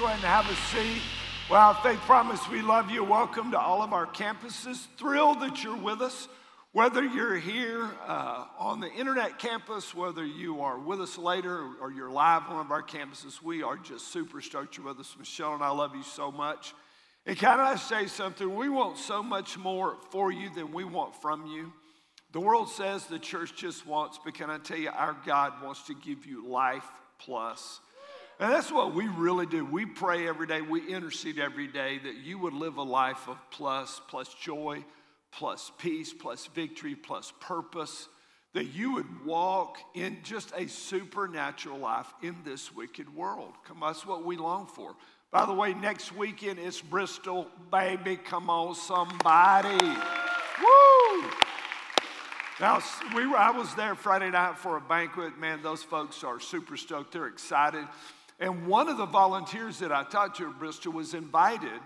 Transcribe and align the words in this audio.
go 0.00 0.06
ahead 0.06 0.16
and 0.16 0.24
have 0.24 0.50
a 0.50 0.56
seat. 0.72 1.02
Well, 1.50 1.74
Faith 1.74 1.98
Promise, 2.06 2.48
we 2.48 2.62
love 2.62 2.90
you. 2.90 3.04
Welcome 3.04 3.50
to 3.50 3.60
all 3.60 3.82
of 3.82 3.92
our 3.92 4.06
campuses. 4.06 4.86
Thrilled 4.96 5.40
that 5.40 5.62
you're 5.62 5.76
with 5.76 6.00
us. 6.00 6.26
Whether 6.72 7.04
you're 7.04 7.36
here 7.36 7.86
uh, 8.06 8.46
on 8.58 8.80
the 8.80 8.90
internet 8.90 9.38
campus, 9.38 9.94
whether 9.94 10.24
you 10.24 10.62
are 10.62 10.78
with 10.78 11.02
us 11.02 11.18
later 11.18 11.68
or 11.82 11.92
you're 11.92 12.10
live 12.10 12.44
on 12.44 12.56
one 12.56 12.64
of 12.64 12.72
our 12.72 12.82
campuses, 12.82 13.42
we 13.42 13.62
are 13.62 13.76
just 13.76 14.10
super 14.10 14.40
stoked 14.40 14.78
you're 14.78 14.86
with 14.86 14.98
us. 15.00 15.14
Michelle 15.18 15.52
and 15.52 15.62
I 15.62 15.68
love 15.68 15.94
you 15.94 16.02
so 16.02 16.32
much. 16.32 16.72
And 17.26 17.36
can 17.36 17.60
I 17.60 17.76
say 17.76 18.06
something? 18.06 18.56
We 18.56 18.70
want 18.70 18.96
so 18.96 19.22
much 19.22 19.58
more 19.58 19.98
for 20.10 20.32
you 20.32 20.48
than 20.54 20.72
we 20.72 20.84
want 20.84 21.20
from 21.20 21.44
you. 21.44 21.74
The 22.32 22.40
world 22.40 22.70
says 22.70 23.04
the 23.04 23.18
church 23.18 23.54
just 23.54 23.86
wants, 23.86 24.18
but 24.24 24.32
can 24.32 24.48
I 24.48 24.56
tell 24.56 24.78
you, 24.78 24.88
our 24.88 25.14
God 25.26 25.62
wants 25.62 25.82
to 25.88 25.94
give 25.94 26.24
you 26.24 26.48
life 26.48 26.88
plus. 27.18 27.80
And 28.40 28.50
that's 28.50 28.72
what 28.72 28.94
we 28.94 29.06
really 29.06 29.44
do. 29.44 29.66
We 29.66 29.84
pray 29.84 30.26
every 30.26 30.46
day, 30.46 30.62
we 30.62 30.80
intercede 30.88 31.38
every 31.38 31.66
day 31.66 31.98
that 31.98 32.16
you 32.24 32.38
would 32.38 32.54
live 32.54 32.78
a 32.78 32.82
life 32.82 33.28
of 33.28 33.36
plus, 33.50 34.00
plus 34.08 34.32
joy, 34.32 34.82
plus 35.30 35.70
peace, 35.76 36.14
plus 36.14 36.46
victory, 36.46 36.94
plus 36.94 37.34
purpose, 37.40 38.08
that 38.54 38.64
you 38.68 38.94
would 38.94 39.26
walk 39.26 39.76
in 39.94 40.16
just 40.22 40.52
a 40.56 40.66
supernatural 40.68 41.78
life 41.78 42.06
in 42.22 42.34
this 42.42 42.74
wicked 42.74 43.14
world. 43.14 43.52
Come 43.68 43.82
on, 43.82 43.92
that's 43.92 44.06
what 44.06 44.24
we 44.24 44.38
long 44.38 44.66
for. 44.66 44.96
By 45.30 45.44
the 45.44 45.52
way, 45.52 45.74
next 45.74 46.16
weekend 46.16 46.58
is 46.58 46.80
Bristol, 46.80 47.46
baby. 47.70 48.16
Come 48.16 48.48
on, 48.48 48.74
somebody. 48.74 49.84
Woo! 50.62 51.30
Now, 52.58 52.82
we 53.14 53.26
were, 53.26 53.36
I 53.36 53.50
was 53.50 53.74
there 53.74 53.94
Friday 53.94 54.30
night 54.30 54.58
for 54.58 54.76
a 54.76 54.80
banquet. 54.80 55.38
Man, 55.38 55.62
those 55.62 55.82
folks 55.82 56.24
are 56.24 56.40
super 56.40 56.76
stoked. 56.76 57.12
They're 57.12 57.26
excited. 57.26 57.86
And 58.40 58.66
one 58.66 58.88
of 58.88 58.96
the 58.96 59.06
volunteers 59.06 59.78
that 59.80 59.92
I 59.92 60.02
talked 60.02 60.38
to 60.38 60.48
at 60.48 60.58
Bristol 60.58 60.94
was 60.94 61.12
invited 61.12 61.80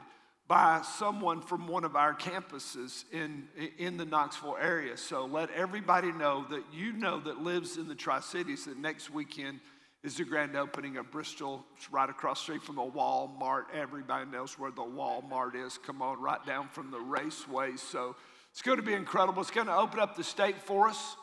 by 0.46 0.82
someone 0.82 1.40
from 1.40 1.66
one 1.66 1.84
of 1.84 1.96
our 1.96 2.14
campuses 2.14 3.04
in, 3.12 3.48
in 3.76 3.96
the 3.96 4.04
Knoxville 4.04 4.56
area. 4.60 4.96
So 4.96 5.24
let 5.24 5.50
everybody 5.50 6.12
know 6.12 6.46
that 6.50 6.62
you 6.72 6.92
know 6.92 7.18
that 7.20 7.42
lives 7.42 7.76
in 7.76 7.88
the 7.88 7.94
Tri 7.94 8.20
Cities 8.20 8.66
that 8.66 8.78
next 8.78 9.10
weekend 9.10 9.58
is 10.04 10.18
the 10.18 10.24
grand 10.24 10.54
opening 10.54 10.98
of 10.98 11.10
Bristol. 11.10 11.64
It's 11.76 11.90
right 11.90 12.08
across 12.08 12.40
street 12.40 12.62
from 12.62 12.76
the 12.76 12.82
Walmart. 12.82 13.64
Everybody 13.72 14.30
knows 14.30 14.56
where 14.58 14.70
the 14.70 14.82
Walmart 14.82 15.56
is. 15.56 15.78
Come 15.78 16.02
on, 16.02 16.20
right 16.20 16.44
down 16.46 16.68
from 16.68 16.90
the 16.90 17.00
raceway. 17.00 17.76
So 17.76 18.14
it's 18.52 18.62
going 18.62 18.76
to 18.76 18.84
be 18.84 18.92
incredible. 18.92 19.40
It's 19.40 19.50
going 19.50 19.66
to 19.66 19.76
open 19.76 19.98
up 19.98 20.14
the 20.14 20.22
state 20.22 20.58
for 20.58 20.88
us 20.88 21.16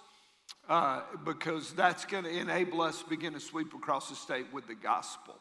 uh, 0.71 1.01
because 1.25 1.73
that's 1.73 2.05
going 2.05 2.23
to 2.23 2.29
enable 2.29 2.81
us 2.81 3.03
to 3.03 3.09
begin 3.09 3.33
to 3.33 3.41
sweep 3.41 3.73
across 3.73 4.07
the 4.07 4.15
state 4.15 4.45
with 4.53 4.65
the 4.67 4.73
gospel. 4.73 5.35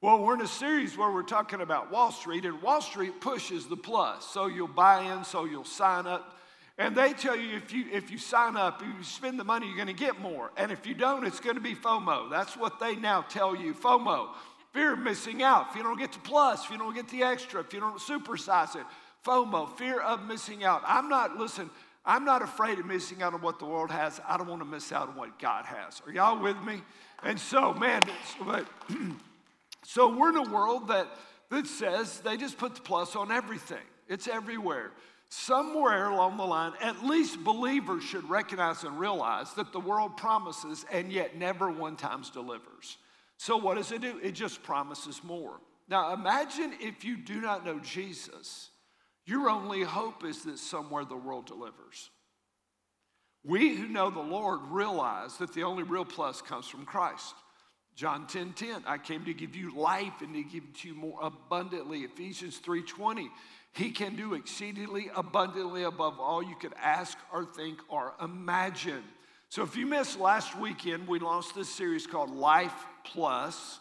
Well, 0.00 0.22
we're 0.22 0.34
in 0.34 0.40
a 0.40 0.46
series 0.46 0.96
where 0.96 1.10
we're 1.10 1.24
talking 1.24 1.60
about 1.62 1.90
Wall 1.90 2.12
Street, 2.12 2.44
and 2.44 2.62
Wall 2.62 2.80
Street 2.80 3.20
pushes 3.20 3.66
the 3.66 3.76
plus. 3.76 4.24
So 4.24 4.46
you'll 4.46 4.68
buy 4.68 5.12
in, 5.12 5.24
so 5.24 5.46
you'll 5.46 5.64
sign 5.64 6.06
up. 6.06 6.38
And 6.78 6.94
they 6.94 7.12
tell 7.12 7.34
you 7.34 7.56
if 7.56 7.72
you 7.72 7.86
if 7.90 8.12
you 8.12 8.18
sign 8.18 8.56
up, 8.56 8.80
if 8.80 8.86
you 8.86 9.02
spend 9.02 9.40
the 9.40 9.42
money, 9.42 9.66
you're 9.66 9.74
going 9.74 9.88
to 9.88 9.92
get 9.92 10.20
more. 10.20 10.52
And 10.56 10.70
if 10.70 10.86
you 10.86 10.94
don't, 10.94 11.26
it's 11.26 11.40
going 11.40 11.56
to 11.56 11.60
be 11.60 11.74
FOMO. 11.74 12.30
That's 12.30 12.56
what 12.56 12.78
they 12.78 12.94
now 12.94 13.22
tell 13.22 13.56
you. 13.56 13.74
FOMO, 13.74 14.28
fear 14.72 14.92
of 14.92 15.00
missing 15.00 15.42
out. 15.42 15.70
If 15.70 15.76
you 15.76 15.82
don't 15.82 15.98
get 15.98 16.12
the 16.12 16.20
plus, 16.20 16.66
if 16.66 16.70
you 16.70 16.78
don't 16.78 16.94
get 16.94 17.08
the 17.08 17.24
extra, 17.24 17.58
if 17.62 17.72
you 17.72 17.80
don't 17.80 17.98
supersize 17.98 18.76
it, 18.76 18.86
FOMO, 19.26 19.76
fear 19.76 20.00
of 20.00 20.24
missing 20.24 20.62
out. 20.62 20.82
I'm 20.86 21.08
not 21.08 21.36
listen. 21.36 21.68
I'm 22.08 22.24
not 22.24 22.42
afraid 22.42 22.80
of 22.80 22.86
missing 22.86 23.22
out 23.22 23.34
on 23.34 23.40
what 23.40 23.60
the 23.60 23.66
world 23.66 23.92
has. 23.92 24.20
I 24.26 24.36
don't 24.36 24.48
want 24.48 24.62
to 24.62 24.66
miss 24.66 24.90
out 24.90 25.10
on 25.10 25.14
what 25.14 25.38
God 25.38 25.64
has. 25.66 26.02
Are 26.04 26.12
y'all 26.12 26.42
with 26.42 26.60
me? 26.64 26.82
And 27.22 27.38
so, 27.38 27.72
man, 27.74 28.02
but. 28.44 28.66
So 29.88 30.14
we're 30.14 30.28
in 30.28 30.36
a 30.36 30.52
world 30.52 30.88
that, 30.88 31.08
that 31.48 31.66
says 31.66 32.20
they 32.20 32.36
just 32.36 32.58
put 32.58 32.74
the 32.74 32.82
plus 32.82 33.16
on 33.16 33.32
everything, 33.32 33.84
it's 34.06 34.28
everywhere. 34.28 34.92
Somewhere 35.30 36.08
along 36.08 36.38
the 36.38 36.44
line, 36.44 36.72
at 36.80 37.04
least 37.04 37.42
believers 37.44 38.02
should 38.02 38.28
recognize 38.28 38.84
and 38.84 38.98
realize 38.98 39.52
that 39.54 39.72
the 39.72 39.80
world 39.80 40.16
promises 40.16 40.86
and 40.90 41.10
yet 41.12 41.36
never 41.36 41.70
one 41.70 41.96
times 41.96 42.30
delivers. 42.30 42.96
So, 43.36 43.56
what 43.56 43.76
does 43.76 43.92
it 43.92 44.02
do? 44.02 44.18
It 44.22 44.32
just 44.32 44.62
promises 44.62 45.22
more. 45.22 45.60
Now, 45.88 46.12
imagine 46.12 46.74
if 46.80 47.04
you 47.04 47.16
do 47.16 47.40
not 47.40 47.64
know 47.64 47.78
Jesus, 47.78 48.70
your 49.28 49.50
only 49.50 49.82
hope 49.82 50.24
is 50.24 50.44
that 50.44 50.58
somewhere 50.58 51.04
the 51.04 51.16
world 51.16 51.46
delivers. 51.46 52.10
We 53.44 53.76
who 53.76 53.86
know 53.86 54.10
the 54.10 54.20
Lord 54.20 54.60
realize 54.70 55.36
that 55.36 55.52
the 55.52 55.64
only 55.64 55.82
real 55.82 56.04
plus 56.04 56.42
comes 56.42 56.66
from 56.66 56.84
Christ. 56.84 57.34
John 57.94 58.26
10 58.26 58.52
10, 58.52 58.84
I 58.86 58.96
came 58.96 59.24
to 59.24 59.34
give 59.34 59.56
you 59.56 59.76
life 59.76 60.20
and 60.20 60.32
to 60.34 60.42
give 60.42 60.64
it 60.64 60.76
to 60.76 60.88
you 60.88 60.94
more 60.94 61.18
abundantly. 61.20 62.00
Ephesians 62.00 62.58
3 62.58 62.82
20, 62.82 63.28
he 63.72 63.90
can 63.90 64.16
do 64.16 64.34
exceedingly 64.34 65.10
abundantly 65.14 65.82
above 65.82 66.18
all 66.20 66.42
you 66.42 66.54
could 66.56 66.74
ask 66.80 67.18
or 67.32 67.44
think 67.44 67.80
or 67.88 68.14
imagine. 68.22 69.02
So 69.50 69.62
if 69.62 69.76
you 69.76 69.86
missed 69.86 70.20
last 70.20 70.56
weekend, 70.58 71.08
we 71.08 71.18
launched 71.18 71.54
this 71.54 71.68
series 71.68 72.06
called 72.06 72.30
Life 72.30 72.86
Plus. 73.04 73.80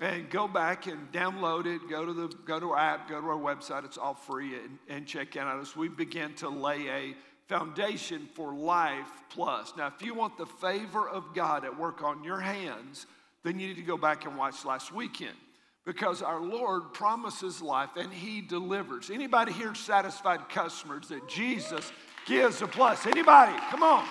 And 0.00 0.28
go 0.28 0.48
back 0.48 0.86
and 0.86 1.10
download 1.12 1.66
it. 1.66 1.88
Go 1.88 2.04
to 2.04 2.12
the 2.12 2.28
go 2.44 2.58
to 2.58 2.70
our 2.70 2.78
app, 2.78 3.08
go 3.08 3.20
to 3.20 3.26
our 3.28 3.38
website. 3.38 3.84
It's 3.84 3.96
all 3.96 4.14
free 4.14 4.54
and, 4.56 4.78
and 4.88 5.06
check 5.06 5.36
out 5.36 5.60
as 5.60 5.76
we 5.76 5.88
begin 5.88 6.34
to 6.34 6.48
lay 6.48 6.88
a 6.88 7.16
foundation 7.46 8.28
for 8.34 8.52
life 8.54 9.06
plus. 9.30 9.72
Now, 9.76 9.86
if 9.86 10.04
you 10.04 10.14
want 10.14 10.36
the 10.36 10.46
favor 10.46 11.08
of 11.08 11.34
God 11.34 11.64
at 11.64 11.78
work 11.78 12.02
on 12.02 12.24
your 12.24 12.40
hands, 12.40 13.06
then 13.44 13.60
you 13.60 13.68
need 13.68 13.76
to 13.76 13.82
go 13.82 13.96
back 13.96 14.26
and 14.26 14.36
watch 14.36 14.64
last 14.64 14.92
weekend 14.92 15.36
because 15.84 16.22
our 16.22 16.40
Lord 16.40 16.92
promises 16.94 17.60
life 17.60 17.90
and 17.96 18.12
he 18.12 18.40
delivers. 18.40 19.10
Anybody 19.10 19.52
here 19.52 19.74
satisfied 19.74 20.48
customers 20.48 21.08
that 21.08 21.28
Jesus 21.28 21.92
gives 22.26 22.62
a 22.62 22.66
plus? 22.66 23.06
Anybody? 23.06 23.52
Come 23.70 23.82
on. 23.82 24.06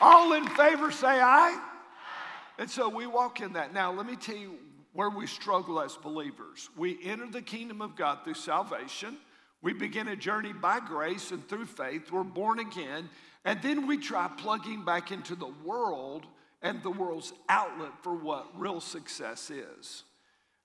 All 0.00 0.34
in 0.34 0.46
favor 0.48 0.92
say 0.92 1.20
aye. 1.20 1.60
And 2.58 2.68
so 2.68 2.88
we 2.88 3.06
walk 3.06 3.40
in 3.40 3.52
that. 3.54 3.72
Now, 3.72 3.92
let 3.92 4.06
me 4.06 4.16
tell 4.16 4.36
you 4.36 4.56
where 4.92 5.10
we 5.10 5.26
struggle 5.26 5.80
as 5.80 5.96
believers. 5.96 6.68
We 6.76 6.98
enter 7.04 7.30
the 7.30 7.42
kingdom 7.42 7.80
of 7.80 7.94
God 7.94 8.18
through 8.24 8.34
salvation. 8.34 9.16
We 9.62 9.72
begin 9.72 10.08
a 10.08 10.16
journey 10.16 10.52
by 10.52 10.80
grace 10.80 11.30
and 11.30 11.46
through 11.48 11.66
faith. 11.66 12.10
We're 12.10 12.24
born 12.24 12.58
again. 12.58 13.08
And 13.44 13.62
then 13.62 13.86
we 13.86 13.98
try 13.98 14.28
plugging 14.36 14.84
back 14.84 15.12
into 15.12 15.36
the 15.36 15.52
world 15.64 16.26
and 16.60 16.82
the 16.82 16.90
world's 16.90 17.32
outlet 17.48 17.92
for 18.02 18.14
what 18.14 18.48
real 18.58 18.80
success 18.80 19.50
is. 19.50 20.02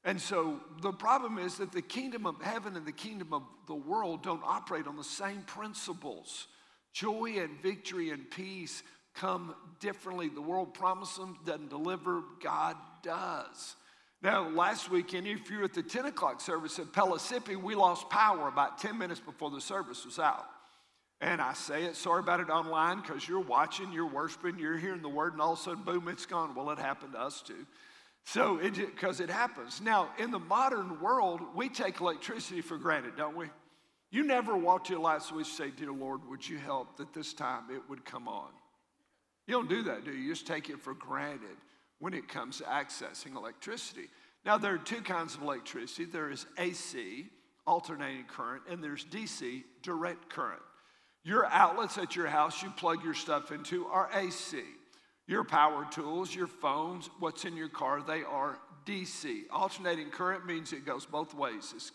And 0.03 0.20
so 0.20 0.59
the 0.82 0.92
problem 0.92 1.38
is 1.38 1.58
that 1.58 1.72
the 1.72 1.82
kingdom 1.82 2.26
of 2.26 2.42
heaven 2.42 2.76
and 2.76 2.86
the 2.86 2.92
kingdom 2.92 3.34
of 3.34 3.44
the 3.68 3.76
world 3.76 4.24
don't 4.24 4.42
operate 4.44 4.88
on 4.88 4.98
the 4.98 5.03
same 5.03 5.44
principles. 5.44 6.48
Joy 6.92 7.36
and 7.38 7.62
victory 7.62 8.09
and 8.09 8.30
peace 8.30 8.84
come 9.13 9.56
differently. 9.79 10.29
The 10.29 10.41
world 10.41 10.74
promises 10.74 11.18
them, 11.18 11.38
doesn't 11.46 11.69
deliver, 11.69 12.24
God 12.41 12.75
does. 13.01 13.75
Now, 14.22 14.50
last 14.50 14.90
weekend, 14.90 15.28
if 15.28 15.51
you 15.51 15.59
were 15.59 15.66
at 15.66 15.74
the 15.74 15.84
10 15.84 16.06
o'clock 16.06 16.40
service 16.40 16.79
at 16.79 16.94
Pellissippi, 16.94 17.57
we 17.57 17.75
lost 17.75 18.09
power 18.09 18.47
about 18.47 18.78
10 18.78 18.97
minutes 18.97 19.19
before 19.19 19.52
the 19.52 19.59
service 19.59 20.06
was 20.06 20.18
out. 20.18 20.46
And 21.19 21.41
I 21.41 21.53
say 21.53 21.84
it, 21.85 21.96
sorry 21.96 22.19
about 22.19 22.40
it 22.40 22.50
online, 22.50 23.02
because 23.02 23.28
you're 23.28 23.40
watching, 23.40 23.91
you're 23.91 24.07
worshiping, 24.07 24.57
you're 24.57 24.78
hearing 24.78 25.02
the 25.02 25.09
word, 25.09 25.34
and 25.34 25.41
all 25.41 25.53
of 25.53 25.59
a 25.59 25.62
sudden, 25.62 25.84
boom, 25.84 26.07
it's 26.07 26.25
gone. 26.25 26.56
Well, 26.56 26.69
it 26.69 26.79
happened 26.79 27.13
to 27.13 27.19
us 27.19 27.41
too. 27.41 27.66
So, 28.25 28.57
because 28.57 29.19
it, 29.19 29.25
it 29.25 29.34
happens. 29.34 29.81
Now, 29.81 30.09
in 30.18 30.31
the 30.31 30.40
modern 30.40 31.02
world, 31.02 31.41
we 31.56 31.68
take 31.68 32.00
electricity 32.00 32.62
for 32.62 32.78
granted, 32.78 33.18
don't 33.18 33.35
we? 33.35 33.47
You 34.09 34.23
never 34.23 34.56
walk 34.56 34.85
to 34.85 34.94
your 34.94 35.02
light 35.02 35.22
switch 35.22 35.47
and 35.47 35.56
say, 35.56 35.72
Dear 35.72 35.91
Lord, 35.91 36.22
would 36.29 36.47
you 36.47 36.57
help 36.57 36.97
that 36.97 37.13
this 37.13 37.34
time 37.34 37.63
it 37.72 37.81
would 37.90 38.06
come 38.06 38.28
on? 38.28 38.50
You 39.48 39.54
don't 39.54 39.70
do 39.70 39.84
that, 39.84 40.06
do 40.06 40.12
you? 40.12 40.20
You 40.20 40.34
just 40.34 40.48
take 40.48 40.70
it 40.70 40.80
for 40.80 40.94
granted 40.94 41.58
when 42.00 42.14
it 42.14 42.28
comes 42.28 42.58
to 42.58 42.64
accessing 42.64 43.36
electricity. 43.36 44.08
Now, 44.46 44.58
there 44.58 44.74
are 44.74 44.80
two 44.80 45.02
kinds 45.02 45.36
of 45.36 45.42
electricity 45.42 46.06
there 46.06 46.29
is 46.29 46.46
AC, 46.58 47.26
alternating 47.66 48.26
current, 48.26 48.64
and 48.70 48.84
there's 48.84 49.06
DC, 49.06 49.64
direct 49.82 50.29
current. 50.29 50.62
Your 51.23 51.46
outlets 51.46 51.97
at 51.97 52.16
your 52.16 52.28
house 52.28 52.62
you 52.62 52.70
plug 52.72 53.03
your 53.03 53.14
stuff 53.14 53.52
into 53.52 53.85
are 53.85 54.09
AC. 54.14 54.62
Your 55.28 55.46
power 55.46 55.88
tools, 55.90 56.35
your 56.35 56.47
phones, 56.47 57.09
what's 57.20 57.46
in 57.46 57.56
your 57.56 57.70
car, 57.70 58.02
they 58.02 58.23
are 58.23 58.59
DC. 58.85 59.44
Alternating 59.50 60.09
current 60.09 60.46
means 60.46 60.73
it 60.73 60.85
goes 60.85 61.06
both 61.06 61.34
ways. 61.34 61.72
It's, 61.73 61.91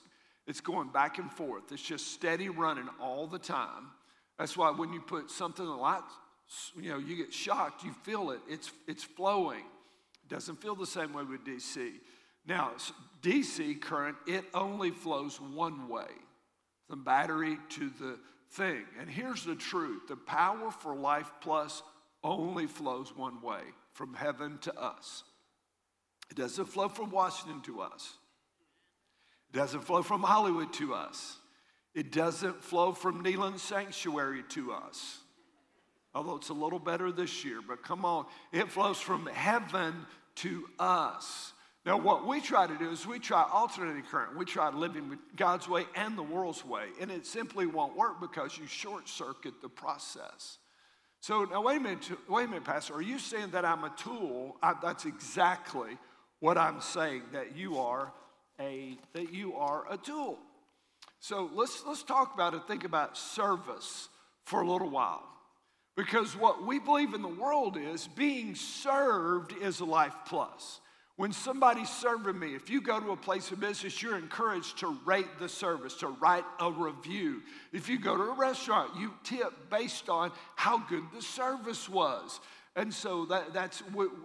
it's 0.47 0.61
going 0.63 0.89
back 0.89 1.19
and 1.19 1.31
forth. 1.31 1.71
It's 1.71 1.83
just 1.83 2.13
steady 2.13 2.49
running 2.49 2.89
all 2.99 3.27
the 3.27 3.39
time. 3.39 3.91
That's 4.39 4.57
why 4.57 4.71
when 4.71 4.95
you 4.95 5.03
put 5.03 5.31
something 5.31 5.67
light, 5.67 6.01
you 6.81 6.91
know, 6.91 6.99
you 6.99 7.17
get 7.17 7.33
shocked, 7.33 7.85
you 7.85 7.93
feel 8.05 8.31
it. 8.31 8.41
It's, 8.49 8.71
it's 8.87 9.05
flowing. 9.05 9.65
It 10.25 10.35
doesn't 10.35 10.61
feel 10.61 10.75
the 10.75 10.87
same 10.87 11.13
way 11.13 11.25
with 11.25 11.45
DC. 11.45 11.93
Now, 12.47 12.73
DC 13.23 13.81
current, 13.81 14.17
it 14.27 14.45
only 14.55 14.91
flows 14.91 15.41
one 15.41 15.89
way 15.89 16.09
from 16.89 17.05
battery 17.05 17.59
to 17.71 17.91
the 18.01 18.19
thing. 18.53 18.85
And 18.99 19.09
here's 19.09 19.45
the 19.45 19.55
truth 19.55 20.09
the 20.09 20.17
power 20.17 20.71
for 20.71 20.95
life 20.95 21.31
plus 21.41 21.83
only 22.25 22.67
flows 22.67 23.15
one 23.15 23.43
way 23.43 23.61
from 23.93 24.15
heaven 24.15 24.59
to 24.63 24.81
us. 24.81 25.25
It 26.31 26.37
doesn't 26.37 26.67
flow 26.67 26.89
from 26.89 27.11
Washington 27.11 27.61
to 27.63 27.81
us. 27.81 28.15
It 29.53 29.57
doesn't 29.57 29.83
flow 29.83 30.03
from 30.03 30.23
Hollywood 30.23 30.73
to 30.75 30.95
us. 30.95 31.37
It 31.95 32.13
doesn't 32.13 32.63
flow 32.63 32.93
from 32.93 33.25
Neyland 33.25 33.59
Sanctuary 33.59 34.45
to 34.51 34.73
us. 34.73 35.19
Although 36.15 36.37
it's 36.37 36.49
a 36.49 36.55
little 36.55 36.79
better 36.79 37.13
this 37.13 37.45
year, 37.45 37.61
but 37.67 37.83
come 37.83 38.05
on, 38.05 38.27
it 38.53 38.71
flows 38.71 38.99
from 38.99 39.27
heaven 39.27 39.95
to 40.37 40.65
us. 40.79 41.53
Now, 41.87 41.97
what 41.97 42.27
we 42.27 42.41
try 42.41 42.67
to 42.67 42.77
do 42.77 42.91
is 42.91 43.07
we 43.07 43.19
try 43.19 43.49
alternating 43.51 44.03
current. 44.03 44.37
We 44.37 44.45
try 44.45 44.71
living 44.71 45.09
with 45.09 45.21
God's 45.37 45.69
way 45.69 45.87
and 45.95 46.19
the 46.19 46.23
world's 46.23 46.65
way, 46.65 46.87
and 47.01 47.11
it 47.11 47.25
simply 47.25 47.67
won't 47.67 47.97
work 47.97 48.21
because 48.21 48.59
you 48.59 48.67
short 48.67 49.09
circuit 49.09 49.63
the 49.63 49.69
process. 49.69 50.59
So 51.21 51.45
now, 51.45 51.63
wait 51.63 51.79
a 51.79 51.81
minute, 51.81 52.11
wait 52.29 52.45
a 52.45 52.49
minute, 52.49 52.65
Pastor. 52.65 52.95
Are 52.95 53.03
you 53.03 53.19
saying 53.19 53.51
that 53.51 53.65
I'm 53.65 53.85
a 53.85 53.93
tool? 53.97 54.57
I, 54.63 54.75
that's 54.81 55.05
exactly 55.05 55.99
what 56.41 56.59
I'm 56.59 56.81
saying. 56.81 57.23
That 57.33 57.57
you 57.57 57.79
are 57.79 58.13
a 58.61 58.97
that 59.15 59.33
you 59.33 59.55
are 59.55 59.85
a 59.91 59.97
tool. 59.97 60.39
So 61.21 61.51
let's 61.55 61.83
let's 61.87 62.03
talk 62.03 62.35
about 62.35 62.55
it. 62.55 62.63
Think 62.69 62.85
about 62.85 63.17
service 63.17 64.09
for 64.45 64.61
a 64.61 64.71
little 64.71 64.91
while, 64.91 65.23
because 65.99 66.37
what 66.37 66.65
we 66.65 66.79
believe 66.79 67.13
in 67.13 67.23
the 67.23 67.29
world 67.29 67.77
is 67.77 68.07
being 68.07 68.55
served 68.55 69.53
is 69.61 69.81
a 69.81 69.85
life 69.85 70.15
plus. 70.27 70.81
When 71.17 71.33
somebody's 71.33 71.91
serving 71.91 72.39
me, 72.39 72.55
if 72.55 72.71
you 72.71 72.81
go 72.81 73.01
to 73.01 73.11
a 73.11 73.17
place 73.17 73.51
of 73.51 73.59
business, 73.59 74.01
you're 74.01 74.17
encouraged 74.17 74.79
to 74.79 74.97
rate 75.05 75.41
the 75.41 75.49
service, 75.49 75.95
to 75.95 76.07
write 76.07 76.45
a 76.61 76.71
review. 76.71 77.43
If 77.73 77.89
you 77.89 77.99
go 77.99 78.17
to 78.17 78.23
a 78.23 78.33
restaurant, 78.33 78.93
you 78.97 79.13
tip 79.25 79.53
based 79.71 80.09
on 80.09 80.31
how 80.55 80.79
good 80.89 81.03
the 81.13 81.21
service 81.21 81.89
was. 81.89 82.39
And 82.77 82.95
so 82.95 83.25
that, 83.25 83.53
that's 83.53 83.83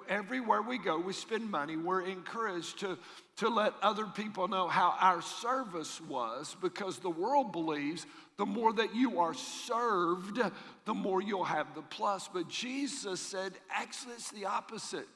everywhere 0.08 0.62
we 0.62 0.78
go, 0.78 1.00
we 1.00 1.14
spend 1.14 1.50
money, 1.50 1.76
we're 1.76 2.02
encouraged 2.02 2.82
to, 2.82 3.00
to 3.38 3.50
let 3.50 3.74
other 3.82 4.06
people 4.06 4.48
know 4.48 4.68
how 4.68 4.94
our 5.00 5.24
service 5.24 6.00
was 6.02 6.56
because 6.62 7.00
the 7.00 7.10
world 7.10 7.52
believes 7.52 8.06
the 8.38 8.46
more 8.46 8.74
that 8.74 8.96
you 8.96 9.20
are 9.20 9.34
served, 9.34 10.40
the 10.86 10.94
more 10.94 11.22
you'll 11.22 11.44
have 11.44 11.76
the 11.76 11.82
plus. 11.82 12.30
But 12.32 12.50
Jesus 12.50 13.20
said, 13.20 13.54
actually, 13.72 14.14
it's 14.14 14.32
the 14.32 14.46
opposite. 14.46 15.08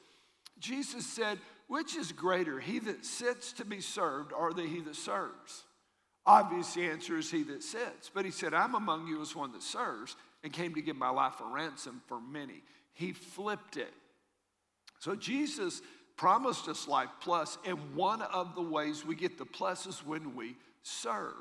Jesus 0.60 1.06
said, 1.06 1.40
which 1.68 1.96
is 1.96 2.12
greater, 2.12 2.60
he 2.60 2.80
that 2.80 3.06
sits 3.06 3.54
to 3.54 3.66
be 3.66 3.82
served 3.82 4.32
or 4.34 4.54
the 4.54 4.64
he 4.64 4.82
that 4.82 4.96
serves? 4.96 5.64
Obvious 6.26 6.78
answer 6.78 7.18
is 7.18 7.32
he 7.32 7.44
that 7.44 7.64
sits. 7.64 8.10
But 8.14 8.26
he 8.26 8.32
said, 8.32 8.54
I'm 8.54 8.76
among 8.76 9.08
you 9.08 9.22
as 9.22 9.36
one 9.36 9.52
that 9.54 9.64
serves 9.64 10.16
and 10.44 10.54
came 10.54 10.76
to 10.76 10.82
give 10.82 10.96
my 10.96 11.10
life 11.10 11.42
a 11.42 11.54
ransom 11.54 12.02
for 12.08 12.20
many. 12.20 12.64
He 12.94 13.14
flipped 13.14 13.78
it. 13.78 13.94
So 15.00 15.16
Jesus 15.16 15.82
promised 16.16 16.68
us 16.68 16.88
life 16.88 17.10
plus, 17.22 17.58
and 17.66 17.78
one 17.96 18.22
of 18.22 18.56
the 18.56 18.62
ways 18.62 19.06
we 19.06 19.16
get 19.16 19.38
the 19.38 19.46
plus 19.46 19.86
is 19.86 20.06
when 20.06 20.36
we 20.36 20.56
serve. 20.82 21.34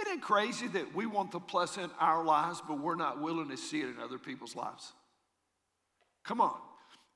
Isn't 0.00 0.18
it 0.18 0.22
crazy 0.22 0.68
that 0.68 0.94
we 0.94 1.06
want 1.06 1.32
the 1.32 1.40
plus 1.40 1.76
in 1.76 1.90
our 1.98 2.24
lives, 2.24 2.62
but 2.66 2.80
we're 2.80 2.94
not 2.94 3.20
willing 3.20 3.48
to 3.48 3.56
see 3.56 3.80
it 3.80 3.88
in 3.88 3.98
other 4.02 4.18
people's 4.18 4.54
lives? 4.54 4.92
Come 6.24 6.40
on. 6.40 6.56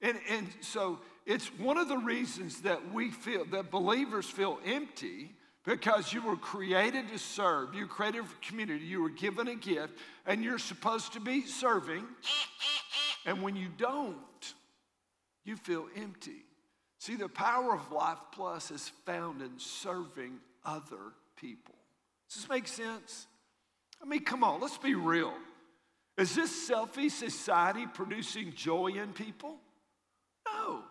And, 0.01 0.19
and 0.29 0.49
so 0.61 0.99
it's 1.27 1.47
one 1.59 1.79
of 1.79 1.89
the 1.89 1.99
reasons 1.99 2.63
that 2.63 2.93
we 2.93 3.11
feel, 3.11 3.45
that 3.47 3.71
believers 3.71 4.27
feel 4.27 4.59
empty 4.65 5.31
because 5.65 6.13
you 6.13 6.23
were 6.23 6.37
created 6.37 7.09
to 7.09 7.19
serve. 7.19 7.75
You 7.75 7.87
created 7.87 8.27
for 8.27 8.35
community. 8.43 8.85
You 8.85 9.03
were 9.03 9.11
given 9.11 9.47
a 9.47 9.55
gift, 9.55 9.95
and 10.27 10.43
you're 10.43 10.59
supposed 10.59 11.13
to 11.13 11.21
be 11.21 11.47
serving. 11.47 12.05
And 13.27 13.43
when 13.43 13.55
you 13.55 13.69
don't, 13.79 14.19
you 15.45 15.57
feel 15.57 15.87
empty. 15.97 16.45
See, 16.99 17.15
the 17.15 17.29
power 17.29 17.75
of 17.75 17.93
Life 17.93 18.19
Plus 18.33 18.71
is 18.71 18.91
found 19.07 19.41
in 19.41 19.53
serving 19.59 20.39
other 20.65 21.13
people. 21.37 21.75
Does 22.33 22.43
this 22.43 22.49
make 22.49 22.67
sense? 22.67 23.27
I 24.03 24.07
mean, 24.07 24.25
come 24.25 24.43
on, 24.43 24.61
let's 24.61 24.79
be 24.79 24.95
real. 24.95 25.35
Is 26.17 26.35
this 26.35 26.71
selfie 26.71 27.11
society 27.11 27.87
producing 27.87 28.55
joy 28.55 28.89
in 28.89 29.13
people? 29.13 29.57
No. 30.47 30.83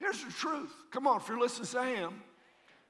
Here's 0.00 0.24
the 0.24 0.32
truth. 0.32 0.72
Come 0.90 1.06
on, 1.06 1.20
if 1.20 1.28
you're 1.28 1.38
listening, 1.38 1.66
say 1.66 1.96
am. 1.96 2.22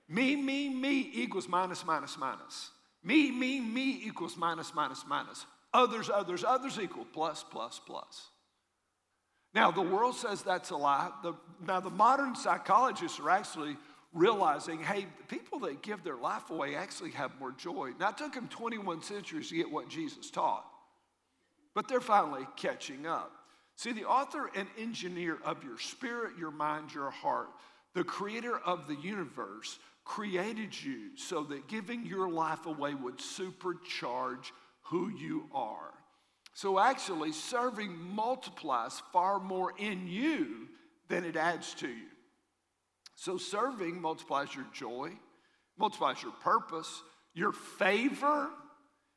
Me, 0.09 0.37
me, 0.37 0.69
me 0.69 1.11
equals 1.15 1.49
minus, 1.49 1.85
minus, 1.85 2.17
minus. 2.17 2.71
Me, 3.03 3.33
me, 3.33 3.61
me 3.61 4.01
equals 4.05 4.37
minus, 4.37 4.73
minus, 4.73 5.05
minus. 5.07 5.45
Others, 5.75 6.09
others, 6.09 6.45
others 6.45 6.79
equal 6.81 7.07
plus, 7.13 7.45
plus, 7.51 7.81
plus. 7.85 8.29
Now, 9.53 9.73
the 9.73 9.83
world 9.83 10.15
says 10.15 10.43
that's 10.43 10.71
a 10.71 10.77
lie. 10.77 11.11
The, 11.25 11.35
now, 11.67 11.81
the 11.81 11.91
modern 11.91 12.37
psychologists 12.37 13.19
are 13.19 13.31
actually 13.31 13.77
realizing 14.17 14.83
hey, 14.83 15.07
people 15.29 15.61
that 15.61 15.83
give 15.83 16.03
their 16.03 16.17
life 16.17 16.51
away 16.51 16.75
actually 16.75 17.11
have 17.11 17.39
more 17.39 17.53
joy. 17.53 17.93
Now, 18.01 18.09
it 18.09 18.17
took 18.17 18.33
them 18.33 18.49
21 18.49 19.03
centuries 19.03 19.51
to 19.51 19.57
get 19.57 19.71
what 19.71 19.89
Jesus 19.89 20.31
taught, 20.31 20.67
but 21.75 21.87
they're 21.87 22.01
finally 22.01 22.47
catching 22.57 23.07
up. 23.07 23.31
See, 23.77 23.93
the 23.93 24.07
author 24.07 24.51
and 24.57 24.67
engineer 24.79 25.39
of 25.45 25.63
your 25.63 25.79
spirit, 25.79 26.33
your 26.39 26.51
mind, 26.51 26.95
your 26.95 27.11
heart, 27.11 27.51
the 27.93 28.05
creator 28.05 28.59
of 28.59 28.89
the 28.89 28.95
universe, 28.97 29.79
created 30.05 30.83
you 30.83 31.17
so 31.17 31.45
that 31.45 31.69
giving 31.69 32.07
your 32.07 32.31
life 32.31 32.65
away 32.65 32.95
would 32.95 33.19
supercharge 33.19 34.53
who 34.85 35.11
you 35.11 35.47
are. 35.53 35.93
So 36.55 36.79
actually, 36.79 37.33
serving 37.33 37.95
multiplies 38.15 39.03
far 39.13 39.39
more 39.39 39.75
in 39.77 40.07
you 40.07 40.69
than 41.09 41.25
it 41.25 41.37
adds 41.37 41.75
to 41.75 41.89
you. 41.89 42.16
So 43.17 43.39
serving 43.39 44.01
multiplies 44.01 44.55
your 44.55 44.67
joy, 44.73 45.11
multiplies 45.79 46.23
your 46.23 46.33
purpose, 46.33 47.03
your 47.35 47.53
favor. 47.53 48.49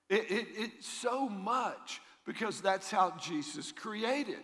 It, 0.10 0.32
it, 0.32 0.48
it's 0.56 0.88
so 0.88 1.30
much 1.30 2.02
because 2.26 2.62
that's 2.62 2.90
how 2.90 3.14
Jesus 3.22 3.72
created. 3.72 4.44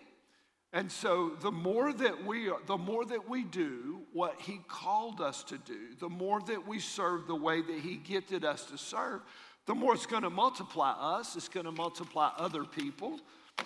And 0.73 0.91
so 0.91 1.31
the 1.41 1.51
more 1.51 1.93
that 1.93 2.25
we 2.25 2.49
are, 2.49 2.59
the 2.67 2.77
more 2.77 3.05
that 3.05 3.29
we 3.29 3.43
do 3.43 4.01
what 4.11 4.35
he 4.41 4.59
called 4.67 5.21
us 5.21 5.41
to 5.45 5.57
do, 5.57 5.95
the 5.99 6.09
more 6.09 6.41
that 6.41 6.67
we 6.67 6.79
serve 6.79 7.25
the 7.25 7.35
way 7.35 7.61
that 7.61 7.79
he 7.79 7.95
gifted 7.95 8.43
us 8.43 8.65
to 8.65 8.77
serve, 8.77 9.21
the 9.67 9.73
more 9.73 9.93
it's 9.93 10.05
going 10.05 10.23
to 10.23 10.29
multiply 10.29 10.91
us, 10.91 11.37
it's 11.37 11.47
going 11.47 11.65
to 11.65 11.71
multiply 11.71 12.29
other 12.37 12.65
people. 12.65 13.21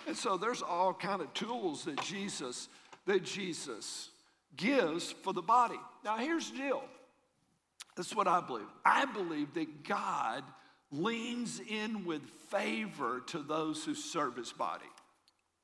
And 0.06 0.16
so 0.16 0.36
there's 0.36 0.62
all 0.62 0.94
kind 0.94 1.20
of 1.20 1.34
tools 1.34 1.84
that 1.84 2.00
Jesus 2.02 2.68
that 3.06 3.24
Jesus 3.24 4.10
gives 4.56 5.12
for 5.12 5.32
the 5.32 5.42
body. 5.42 5.78
Now 6.04 6.16
here's 6.16 6.50
the 6.50 6.58
deal. 6.58 6.82
This 7.96 8.06
is 8.06 8.16
what 8.16 8.28
I 8.28 8.40
believe. 8.40 8.66
I 8.84 9.04
believe 9.04 9.54
that 9.54 9.84
God 9.84 10.44
leans 10.90 11.60
in 11.60 12.04
with 12.04 12.22
favor 12.50 13.22
to 13.28 13.38
those 13.38 13.84
who 13.84 13.94
serve 13.94 14.36
his 14.36 14.52
body. 14.52 14.86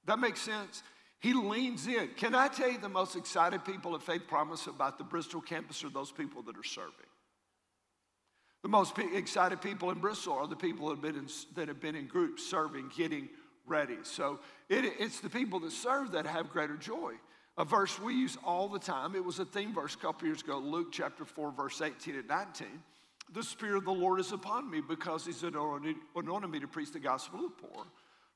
That 0.07 0.19
makes 0.19 0.41
sense? 0.41 0.83
He 1.21 1.33
leans 1.33 1.87
in. 1.87 2.11
Can 2.17 2.35
I 2.35 2.49
tell 2.49 2.71
you 2.71 2.79
the 2.79 2.89
most 2.89 3.17
excited 3.17 3.65
people 3.65 3.95
at 3.95 4.03
Faith 4.03 4.29
Promise 4.29 4.67
about 4.67 4.99
the 4.99 5.05
Bristol 5.05 5.41
campus 5.41 5.83
are 5.83 5.89
those 5.89 6.13
people 6.13 6.43
that 6.43 6.57
are 6.57 6.65
serving? 6.65 6.93
The 8.63 8.69
most 8.69 8.99
excited 8.99 9.61
people 9.61 9.91
in 9.91 9.99
Bristol 9.99 10.35
are 10.35 10.47
the 10.47 10.57
people 10.57 10.89
that 10.89 10.97
have 10.97 11.03
been 11.03 11.17
in, 11.17 11.29
that 11.55 11.69
have 11.69 11.81
been 11.81 11.97
in 11.97 12.07
groups 12.07 12.45
serving, 12.45 12.91
getting 12.97 13.29
ready. 13.67 13.99
So 14.03 14.41
it, 14.69 14.85
it's 14.99 15.21
the 15.21 15.31
people 15.31 15.61
that 15.61 15.73
serve 15.73 16.13
that 16.13 16.27
have 16.27 16.51
greater 16.51 16.77
joy. 16.77 17.13
A 17.59 17.65
verse 17.65 17.99
we 17.99 18.15
use 18.15 18.37
all 18.45 18.69
the 18.69 18.79
time, 18.79 19.15
it 19.15 19.25
was 19.25 19.39
a 19.39 19.45
theme 19.45 19.75
verse 19.75 19.95
a 19.95 19.99
couple 19.99 20.29
years 20.29 20.43
ago, 20.43 20.59
Luke 20.59 20.89
chapter 20.93 21.25
4, 21.25 21.53
verse 21.53 21.81
18 21.81 22.17
and 22.17 22.29
19. 22.29 22.67
The 23.33 23.43
Spirit 23.43 23.79
of 23.79 23.85
the 23.85 23.93
Lord 23.93 24.21
is 24.21 24.33
upon 24.33 24.71
me 24.71 24.81
because 24.87 25.25
He's 25.25 25.43
anointed, 25.43 25.97
me 26.15 26.61
to 26.61 26.69
preach 26.69 26.93
the 26.93 26.99
gospel 26.99 27.41
to 27.41 27.49
the 27.49 27.69
poor 27.69 27.87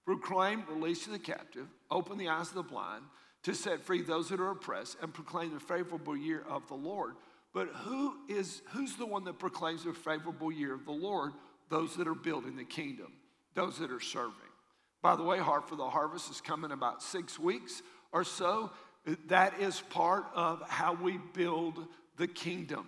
proclaim 0.04 0.64
release 0.68 1.04
to 1.04 1.10
the 1.10 1.18
captive, 1.18 1.66
open 1.90 2.18
the 2.18 2.28
eyes 2.28 2.48
of 2.48 2.54
the 2.54 2.62
blind, 2.62 3.04
to 3.42 3.54
set 3.54 3.80
free 3.80 4.02
those 4.02 4.28
that 4.28 4.40
are 4.40 4.50
oppressed, 4.50 4.96
and 5.00 5.14
proclaim 5.14 5.54
the 5.54 5.60
favorable 5.60 6.16
year 6.16 6.44
of 6.48 6.66
the 6.66 6.74
Lord. 6.74 7.14
But 7.54 7.68
who 7.68 8.16
is 8.28 8.62
who's 8.70 8.96
the 8.96 9.06
one 9.06 9.24
that 9.24 9.38
proclaims 9.38 9.84
the 9.84 9.92
favorable 9.92 10.52
year 10.52 10.74
of 10.74 10.84
the 10.84 10.92
Lord? 10.92 11.32
Those 11.68 11.94
that 11.96 12.08
are 12.08 12.14
building 12.14 12.56
the 12.56 12.64
kingdom, 12.64 13.12
those 13.54 13.78
that 13.78 13.92
are 13.92 14.00
serving. 14.00 14.34
By 15.00 15.14
the 15.14 15.22
way, 15.22 15.38
Heart 15.38 15.68
for 15.68 15.76
the 15.76 15.88
Harvest 15.88 16.30
is 16.30 16.40
coming 16.40 16.72
about 16.72 17.02
six 17.02 17.38
weeks 17.38 17.80
or 18.12 18.24
so. 18.24 18.72
That 19.28 19.60
is 19.60 19.80
part 19.90 20.24
of 20.34 20.62
how 20.68 20.94
we 20.94 21.18
build 21.32 21.86
the 22.16 22.28
kingdom. 22.28 22.86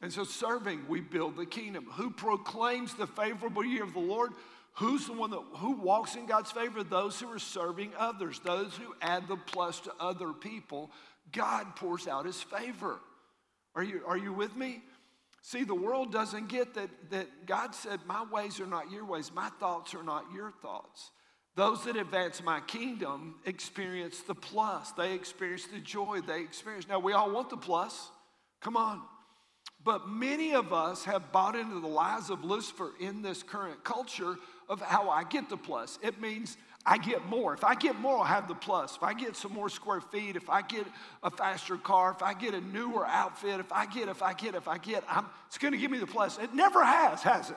And 0.00 0.12
so, 0.12 0.22
serving, 0.24 0.86
we 0.88 1.00
build 1.00 1.36
the 1.36 1.46
kingdom. 1.46 1.86
Who 1.92 2.10
proclaims 2.10 2.94
the 2.94 3.06
favorable 3.06 3.64
year 3.64 3.82
of 3.82 3.92
the 3.92 3.98
Lord? 3.98 4.30
Who's 4.74 5.06
the 5.06 5.12
one 5.12 5.30
that 5.30 5.42
who 5.54 5.72
walks 5.72 6.14
in 6.14 6.26
God's 6.26 6.52
favor? 6.52 6.84
Those 6.84 7.18
who 7.18 7.28
are 7.32 7.40
serving 7.40 7.92
others, 7.98 8.38
those 8.44 8.72
who 8.76 8.94
add 9.02 9.26
the 9.26 9.36
plus 9.36 9.80
to 9.80 9.92
other 9.98 10.32
people. 10.32 10.92
God 11.32 11.74
pours 11.74 12.06
out 12.06 12.26
his 12.26 12.40
favor. 12.40 13.00
Are 13.74 13.82
you, 13.82 14.02
are 14.06 14.16
you 14.16 14.32
with 14.32 14.56
me? 14.56 14.82
See, 15.42 15.64
the 15.64 15.74
world 15.74 16.12
doesn't 16.12 16.48
get 16.48 16.74
that, 16.74 16.90
that 17.10 17.46
God 17.46 17.74
said, 17.74 18.00
My 18.06 18.24
ways 18.30 18.60
are 18.60 18.66
not 18.66 18.90
your 18.90 19.04
ways, 19.04 19.32
my 19.34 19.48
thoughts 19.60 19.94
are 19.94 20.02
not 20.02 20.26
your 20.32 20.52
thoughts. 20.62 21.10
Those 21.58 21.82
that 21.86 21.96
advance 21.96 22.40
my 22.40 22.60
kingdom 22.60 23.34
experience 23.44 24.20
the 24.20 24.34
plus. 24.36 24.92
They 24.92 25.12
experience 25.12 25.66
the 25.66 25.80
joy. 25.80 26.20
They 26.24 26.40
experience. 26.40 26.86
Now, 26.86 27.00
we 27.00 27.14
all 27.14 27.32
want 27.32 27.50
the 27.50 27.56
plus. 27.56 28.12
Come 28.60 28.76
on. 28.76 29.02
But 29.82 30.08
many 30.08 30.54
of 30.54 30.72
us 30.72 31.02
have 31.02 31.32
bought 31.32 31.56
into 31.56 31.80
the 31.80 31.88
lies 31.88 32.30
of 32.30 32.44
Lucifer 32.44 32.92
in 33.00 33.22
this 33.22 33.42
current 33.42 33.82
culture 33.82 34.36
of 34.68 34.80
how 34.80 35.10
I 35.10 35.24
get 35.24 35.48
the 35.48 35.56
plus. 35.56 35.98
It 36.00 36.20
means 36.20 36.56
I 36.86 36.96
get 36.96 37.26
more. 37.26 37.54
If 37.54 37.64
I 37.64 37.74
get 37.74 37.98
more, 37.98 38.18
I'll 38.18 38.24
have 38.24 38.46
the 38.46 38.54
plus. 38.54 38.94
If 38.94 39.02
I 39.02 39.12
get 39.12 39.34
some 39.34 39.52
more 39.52 39.68
square 39.68 40.00
feet, 40.00 40.36
if 40.36 40.48
I 40.48 40.62
get 40.62 40.86
a 41.24 41.30
faster 41.30 41.76
car, 41.76 42.12
if 42.12 42.22
I 42.22 42.34
get 42.34 42.54
a 42.54 42.60
newer 42.60 43.04
outfit, 43.04 43.58
if 43.58 43.72
I 43.72 43.86
get, 43.86 44.08
if 44.08 44.22
I 44.22 44.32
get, 44.32 44.54
if 44.54 44.68
I 44.68 44.78
get, 44.78 45.02
I'm, 45.10 45.26
it's 45.48 45.58
going 45.58 45.72
to 45.72 45.78
give 45.78 45.90
me 45.90 45.98
the 45.98 46.06
plus. 46.06 46.38
It 46.38 46.54
never 46.54 46.84
has, 46.84 47.24
has 47.24 47.50
it? 47.50 47.56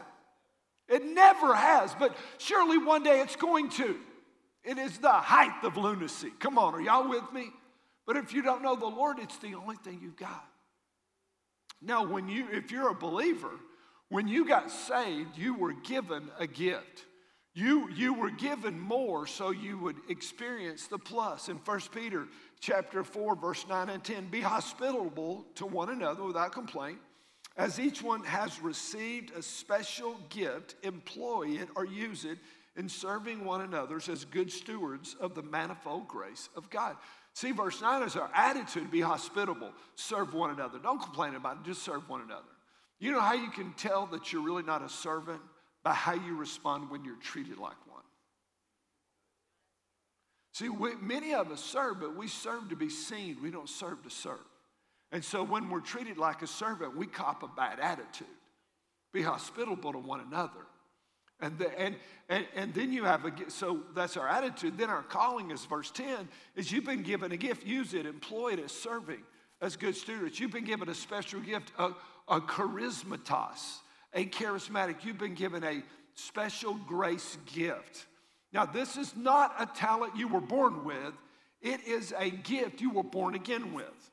It 0.92 1.06
never 1.06 1.56
has, 1.56 1.96
but 1.98 2.16
surely 2.38 2.78
one 2.78 3.02
day 3.02 3.22
it's 3.22 3.38
going 3.38 3.70
to. 3.72 3.98
It 4.64 4.78
is 4.78 4.98
the 4.98 5.10
height 5.10 5.64
of 5.64 5.78
lunacy. 5.78 6.32
Come 6.40 6.58
on, 6.58 6.76
are 6.76 6.82
y'all 6.82 7.10
with 7.10 7.32
me? 7.34 7.50
But 8.06 8.18
if 8.18 8.34
you 8.34 8.42
don't 8.42 8.62
know 8.62 8.76
the 8.76 8.86
Lord, 8.86 9.18
it's 9.20 9.38
the 9.38 9.56
only 9.56 9.78
thing 9.78 10.00
you've 10.02 10.18
got. 10.18 10.46
Now, 11.82 12.06
when 12.06 12.28
you, 12.28 12.48
if 12.52 12.72
you're 12.72 12.90
a 12.90 12.96
believer, 12.96 13.52
when 14.10 14.28
you 14.28 14.46
got 14.46 14.70
saved, 14.70 15.38
you 15.38 15.56
were 15.56 15.74
given 15.74 16.30
a 16.38 16.46
gift. 16.46 17.06
You, 17.54 17.90
you 17.90 18.14
were 18.14 18.30
given 18.30 18.80
more 18.80 19.26
so 19.28 19.52
you 19.52 19.78
would 19.80 19.96
experience 20.10 20.88
the 20.88 20.98
plus. 20.98 21.50
In 21.50 21.58
1 21.58 21.80
Peter 21.94 22.28
chapter 22.60 23.04
4, 23.04 23.36
verse 23.36 23.66
9 23.68 23.90
and 23.90 24.04
10, 24.04 24.28
be 24.28 24.42
hospitable 24.42 25.46
to 25.56 25.66
one 25.66 25.90
another 25.90 26.24
without 26.24 26.52
complaint. 26.52 27.00
As 27.62 27.80
each 27.80 28.02
one 28.02 28.24
has 28.24 28.60
received 28.60 29.38
a 29.38 29.44
special 29.44 30.20
gift, 30.30 30.74
employ 30.82 31.60
it 31.60 31.70
or 31.76 31.86
use 31.86 32.26
it 32.26 32.40
in 32.76 32.90
serving 32.90 33.46
one 33.46 33.62
another 33.62 33.98
as 33.98 34.26
good 34.26 34.52
stewards 34.52 35.16
of 35.20 35.36
the 35.36 35.44
manifold 35.44 36.08
grace 36.08 36.50
of 36.56 36.72
God. 36.72 36.96
See, 37.36 37.52
verse 37.52 37.80
9 37.80 38.02
is 38.02 38.16
our 38.16 38.32
attitude 38.34 38.90
be 38.90 39.02
hospitable, 39.02 39.74
serve 39.94 40.34
one 40.34 40.50
another. 40.50 40.80
Don't 40.80 41.00
complain 41.00 41.36
about 41.36 41.58
it, 41.58 41.64
just 41.64 41.84
serve 41.84 42.10
one 42.10 42.22
another. 42.22 42.50
You 42.98 43.12
know 43.12 43.22
how 43.22 43.34
you 43.34 43.52
can 43.52 43.74
tell 43.74 44.08
that 44.08 44.34
you're 44.34 44.42
really 44.42 44.64
not 44.64 44.82
a 44.82 44.90
servant? 44.90 45.42
By 45.84 45.94
how 45.94 46.14
you 46.14 46.36
respond 46.36 46.90
when 46.90 47.06
you're 47.06 47.22
treated 47.22 47.60
like 47.60 47.78
one. 47.88 48.02
See, 50.54 50.70
we, 50.70 50.96
many 50.96 51.36
of 51.36 51.52
us 51.52 51.64
serve, 51.64 52.00
but 52.00 52.16
we 52.16 52.28
serve 52.28 52.70
to 52.70 52.76
be 52.76 52.90
seen. 52.90 53.38
We 53.40 53.52
don't 53.52 53.70
serve 53.70 54.02
to 54.02 54.10
serve. 54.10 54.40
And 55.12 55.24
so 55.24 55.44
when 55.44 55.70
we're 55.70 55.82
treated 55.82 56.18
like 56.18 56.42
a 56.42 56.48
servant, 56.48 56.96
we 56.96 57.06
cop 57.06 57.44
a 57.44 57.48
bad 57.48 57.80
attitude. 57.80 58.28
Be 59.14 59.22
hospitable 59.22 59.92
to 59.92 60.00
one 60.00 60.22
another. 60.22 60.66
And, 61.42 61.58
the, 61.58 61.78
and, 61.80 61.96
and, 62.30 62.46
and 62.56 62.74
then 62.74 62.94
you 62.94 63.04
have 63.04 63.26
a, 63.26 63.32
gift. 63.32 63.52
so 63.52 63.82
that's 63.96 64.16
our 64.16 64.28
attitude. 64.28 64.78
Then 64.78 64.90
our 64.90 65.02
calling 65.02 65.52
is 65.52 65.66
verse 65.66 65.92
10 65.92 66.30
is 66.56 66.72
you've 66.72 66.86
been 66.86 67.02
given 67.02 67.32
a 67.32 67.38
gift, 67.38 67.66
use 67.66 67.94
it, 67.94 68.06
employ 68.06 68.54
it 68.54 68.60
as 68.60 68.72
serving, 68.72 69.24
as 69.60 69.76
good 69.76 69.96
stewards. 69.96 70.40
You've 70.40 70.52
been 70.52 70.66
given 70.66 70.88
a 70.88 70.94
special 70.94 71.42
gift, 71.42 71.72
a, 71.80 71.92
a 72.28 72.40
charismatos, 72.40 73.80
a 74.14 74.26
charismatic. 74.26 75.04
You've 75.04 75.18
been 75.18 75.34
given 75.34 75.64
a 75.64 75.84
special 76.14 76.76
grace 76.76 77.38
gift. 77.54 78.06
Now, 78.54 78.66
this 78.66 78.96
is 78.96 79.16
not 79.16 79.56
a 79.60 79.66
talent 79.66 80.16
you 80.16 80.28
were 80.28 80.42
born 80.42 80.86
with, 80.86 81.14
it 81.62 81.82
is 81.88 82.14
a 82.18 82.30
gift 82.30 82.82
you 82.82 82.92
were 82.92 83.04
born 83.04 83.34
again 83.34 83.74
with. 83.74 84.11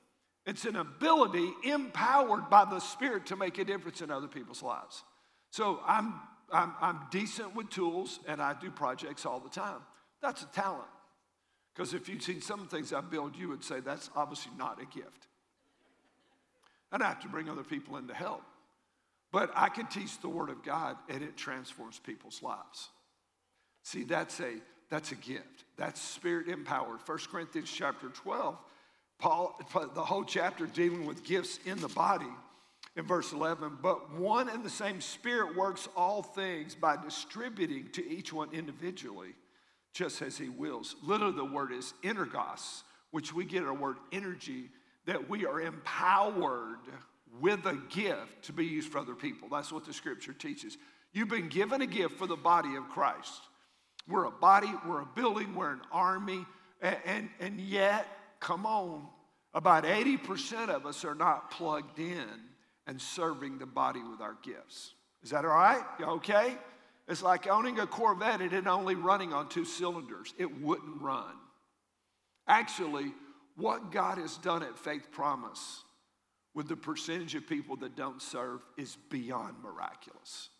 It's 0.49 0.65
an 0.65 0.75
ability 0.77 1.53
empowered 1.63 2.51
by 2.51 2.65
the 2.65 2.81
Spirit 2.81 3.27
to 3.27 3.37
make 3.37 3.59
a 3.59 3.65
difference 3.65 4.01
in 4.01 4.11
other 4.11 4.27
people's 4.27 4.63
lives. 4.63 5.05
So 5.51 5.81
I'm 5.87 6.15
I'm, 6.51 6.73
I'm 6.81 7.01
decent 7.11 7.55
with 7.55 7.69
tools 7.71 8.21
and 8.27 8.41
I 8.41 8.55
do 8.59 8.71
projects 8.71 9.27
all 9.27 9.41
the 9.41 9.51
time. 9.51 9.81
That's 10.23 10.43
a 10.43 10.47
talent. 10.47 10.89
Because 11.75 11.95
if 11.95 12.09
you'd 12.09 12.23
seen 12.23 12.41
some 12.41 12.61
of 12.61 12.71
the 12.71 12.77
things 12.77 12.93
I 12.93 13.01
build, 13.01 13.37
you 13.37 13.49
would 13.49 13.63
say 13.63 13.81
that's 13.81 14.11
obviously 14.17 14.53
not 14.57 14.81
a 14.81 14.87
gift. 14.87 15.27
And 16.91 17.03
I 17.03 17.09
have 17.09 17.21
to 17.21 17.29
bring 17.29 17.49
other 17.49 17.63
people 17.63 17.97
in 17.99 18.09
to 18.09 18.15
help. 18.15 18.43
But 19.31 19.51
I 19.55 19.69
can 19.69 19.87
teach 19.87 20.19
the 20.21 20.29
Word 20.29 20.49
of 20.49 20.65
God 20.65 20.97
and 21.09 21.23
it 21.23 21.37
transforms 21.37 21.99
people's 21.99 22.43
lives. 22.43 22.89
See, 23.83 24.05
that's 24.05 24.41
a, 24.41 24.55
that's 24.91 25.13
a 25.13 25.17
gift. 25.17 25.65
That's 25.77 26.01
spirit 26.01 26.49
empowered. 26.49 27.01
1 27.05 27.19
Corinthians 27.31 27.71
chapter 27.71 28.09
12, 28.09 28.57
Paul, 29.19 29.61
the 29.73 30.05
whole 30.05 30.25
chapter 30.25 30.67
dealing 30.67 31.05
with 31.05 31.25
gifts 31.25 31.59
in 31.65 31.79
the 31.81 31.89
body 31.89 32.27
in 32.97 33.05
verse 33.05 33.33
11, 33.33 33.79
but 33.81 34.13
one 34.13 34.49
and 34.49 34.65
the 34.65 34.71
same 34.71 35.01
Spirit 35.01 35.57
works 35.57 35.89
all 35.97 36.23
things 36.23 36.75
by 36.75 36.97
distributing 36.97 37.89
to 37.93 38.09
each 38.09 38.33
one 38.33 38.49
individually, 38.53 39.35
just 39.93 40.21
as 40.21 40.37
He 40.37 40.49
wills. 40.49 40.97
Literally, 41.05 41.37
the 41.37 41.45
word 41.45 41.73
is 41.73 41.95
energos, 42.03 42.83
which 43.13 43.33
we 43.33 43.45
get 43.45 43.63
our 43.63 43.75
word 43.75 43.97
energy, 44.13 44.71
that 45.07 45.29
we 45.29 45.47
are 45.47 45.61
empowered 45.61 46.79
with 47.41 47.65
a 47.67 47.81
gift 47.89 48.43
to 48.43 48.53
be 48.53 48.67
used 48.67 48.91
for 48.91 48.99
other 48.99 49.15
people. 49.15 49.49
That's 49.49 49.73
what 49.73 49.85
the 49.85 49.93
scripture 49.93 50.33
teaches. 50.33 50.77
You've 51.13 51.29
been 51.29 51.49
given 51.49 51.81
a 51.83 51.87
gift 51.87 52.19
for 52.19 52.27
the 52.27 52.37
body 52.37 52.75
of 52.77 52.89
Christ. 52.89 53.43
We're 54.09 54.25
a 54.25 54.31
body, 54.31 54.73
we're 54.87 55.03
a 55.03 55.07
building, 55.07 55.55
we're 55.55 55.73
an 55.73 55.83
army, 55.93 56.45
and, 56.81 56.97
and, 57.05 57.29
and 57.41 57.61
yet, 57.61 58.07
come 58.41 58.67
on, 58.67 59.07
about 59.55 59.85
80% 59.85 60.69
of 60.69 60.87
us 60.87 61.05
are 61.05 61.15
not 61.15 61.51
plugged 61.51 61.99
in 61.99 62.27
and 62.87 63.01
serving 63.01 63.59
the 63.59 63.67
body 63.67 64.03
with 64.03 64.21
our 64.21 64.37
gifts. 64.43 64.95
Is 65.23 65.31
that 65.31 65.45
all 65.45 65.51
right? 65.51 65.83
You 65.99 66.07
okay? 66.07 66.57
It's 67.09 67.23
like 67.23 67.47
owning 67.47 67.79
a 67.79 67.87
Corvette 67.87 68.41
and 68.41 68.53
it 68.53 68.67
only 68.67 68.95
running 68.95 69.33
on 69.33 69.49
two 69.49 69.65
cylinders. 69.65 70.35
It 70.39 70.61
wouldn't 70.61 71.01
run. 71.01 71.35
Actually, 72.47 73.13
what 73.57 73.91
God 73.91 74.19
has 74.19 74.37
done 74.39 74.63
at 74.63 74.79
Faith 74.79 75.11
Promise 75.11 75.83
with 76.55 76.69
the 76.69 76.77
percentage 76.77 77.35
of 77.35 77.47
people 77.47 77.77
that 77.77 77.97
don't 77.97 78.23
serve 78.23 78.61
is 78.77 78.97
beyond 79.11 79.55
miraculous. 79.63 80.51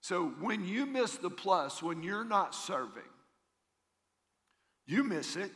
So 0.00 0.28
when 0.40 0.64
you 0.66 0.84
miss 0.84 1.16
the 1.16 1.30
plus, 1.30 1.82
when 1.82 2.02
you're 2.02 2.24
not 2.24 2.54
serving, 2.54 3.02
you 4.86 5.02
miss 5.02 5.36
it 5.36 5.50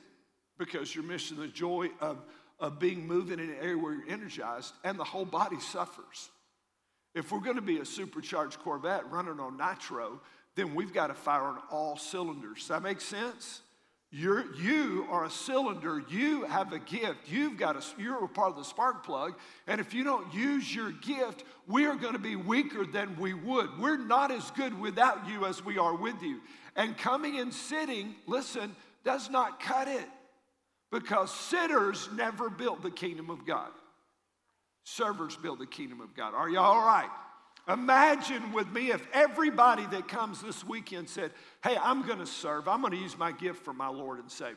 because 0.59 0.95
you're 0.95 1.05
missing 1.05 1.39
the 1.39 1.49
joy 1.49 1.89
of 2.01 2.19
of 2.61 2.79
being 2.79 3.07
moving 3.07 3.39
in 3.39 3.51
an 3.51 3.57
area 3.61 3.79
where 3.79 3.95
you're 3.95 4.09
energized, 4.09 4.75
and 4.85 4.99
the 4.99 5.05
whole 5.05 5.25
body 5.25 5.61
suffers. 5.61 6.31
If 7.15 7.33
we're 7.33 7.41
going 7.41 7.57
to 7.57 7.63
be 7.63 7.79
a 7.79 7.85
supercharged 7.85 8.59
Corvette 8.61 9.11
running 9.11 9.41
on 9.41 9.57
nitro, 9.57 10.21
then 10.57 10.75
we've 10.75 10.93
got 10.93 11.09
to 11.09 11.15
fire 11.15 11.43
on 11.43 11.59
all 11.71 11.97
cylinders. 11.97 12.59
Does 12.59 12.69
that 12.69 12.83
make 12.83 13.01
sense? 13.01 13.63
You're, 14.11 14.47
you 14.57 15.07
are 15.11 15.27
a 15.27 15.31
cylinder. 15.31 16.03
You 16.09 16.45
have 16.45 16.73
a 16.73 16.79
gift. 16.79 17.29
You've 17.29 17.59
got 17.59 17.77
a, 17.77 18.01
you're 18.01 18.25
a 18.25 18.29
part 18.29 18.51
of 18.51 18.57
the 18.57 18.65
spark 18.65 19.05
plug. 19.05 19.35
And 19.67 19.81
if 19.81 19.93
you 19.93 20.03
don't 20.03 20.33
use 20.33 20.75
your 20.75 20.93
gift, 20.93 21.45
we 21.67 21.87
are 21.87 21.95
going 21.95 22.15
to 22.15 22.19
be 22.19 22.35
weaker 22.35 22.87
than 22.87 23.17
we 23.19 23.35
would. 23.35 23.79
We're 23.79 23.99
not 23.99 24.31
as 24.31 24.51
good 24.53 24.79
without 24.81 25.29
you 25.29 25.45
as 25.45 25.63
we 25.63 25.79
are 25.79 25.95
with 25.95 26.23
you. 26.23 26.41
And 26.75 26.97
coming 26.97 27.39
and 27.39 27.53
sitting, 27.53 28.15
listen, 28.27 28.75
does 29.05 29.29
not 29.29 29.61
cut 29.61 29.89
it 29.89 30.09
because 30.91 31.33
sinners 31.33 32.09
never 32.15 32.49
built 32.49 32.83
the 32.83 32.91
kingdom 32.91 33.31
of 33.31 33.47
God. 33.47 33.71
Servers 34.85 35.37
build 35.37 35.59
the 35.59 35.67
kingdom 35.67 36.01
of 36.01 36.15
God. 36.15 36.35
Are 36.35 36.49
you 36.49 36.59
all 36.59 36.85
right? 36.85 37.11
Imagine 37.69 38.53
with 38.53 38.69
me 38.73 38.91
if 38.91 39.07
everybody 39.13 39.85
that 39.87 40.09
comes 40.09 40.41
this 40.41 40.65
weekend 40.65 41.09
said, 41.09 41.33
Hey, 41.63 41.77
I'm 41.81 42.07
going 42.07 42.19
to 42.19 42.27
serve. 42.27 42.67
I'm 42.67 42.81
going 42.81 42.95
to 42.95 42.99
use 42.99 43.19
my 43.19 43.31
gift 43.31 43.63
for 43.63 43.75
my 43.75 43.89
Lord 43.89 44.19
and 44.19 44.31
Savior. 44.31 44.57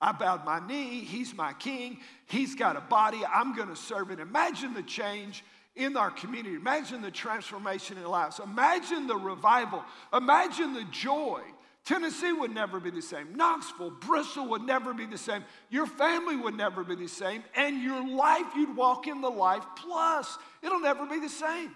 I 0.00 0.10
bowed 0.10 0.44
my 0.44 0.58
knee. 0.66 1.04
He's 1.04 1.32
my 1.32 1.52
king. 1.52 2.00
He's 2.26 2.56
got 2.56 2.74
a 2.76 2.80
body. 2.80 3.20
I'm 3.32 3.54
going 3.54 3.68
to 3.68 3.76
serve 3.76 4.10
it. 4.10 4.18
Imagine 4.18 4.74
the 4.74 4.82
change 4.82 5.44
in 5.76 5.96
our 5.96 6.10
community. 6.10 6.56
Imagine 6.56 7.00
the 7.02 7.12
transformation 7.12 7.96
in 7.96 8.04
lives. 8.04 8.40
Imagine 8.40 9.06
the 9.06 9.16
revival. 9.16 9.84
Imagine 10.12 10.74
the 10.74 10.84
joy 10.90 11.40
Tennessee 11.84 12.32
would 12.32 12.52
never 12.52 12.78
be 12.78 12.90
the 12.90 13.02
same. 13.02 13.34
Knoxville, 13.36 13.90
Bristol 13.90 14.48
would 14.50 14.62
never 14.62 14.94
be 14.94 15.04
the 15.04 15.18
same. 15.18 15.44
Your 15.68 15.86
family 15.86 16.36
would 16.36 16.54
never 16.54 16.84
be 16.84 16.94
the 16.94 17.08
same. 17.08 17.42
And 17.56 17.82
your 17.82 18.06
life, 18.08 18.46
you'd 18.54 18.76
walk 18.76 19.08
in 19.08 19.20
the 19.20 19.30
life 19.30 19.64
plus. 19.76 20.38
It'll 20.62 20.80
never 20.80 21.06
be 21.06 21.18
the 21.18 21.28
same. 21.28 21.74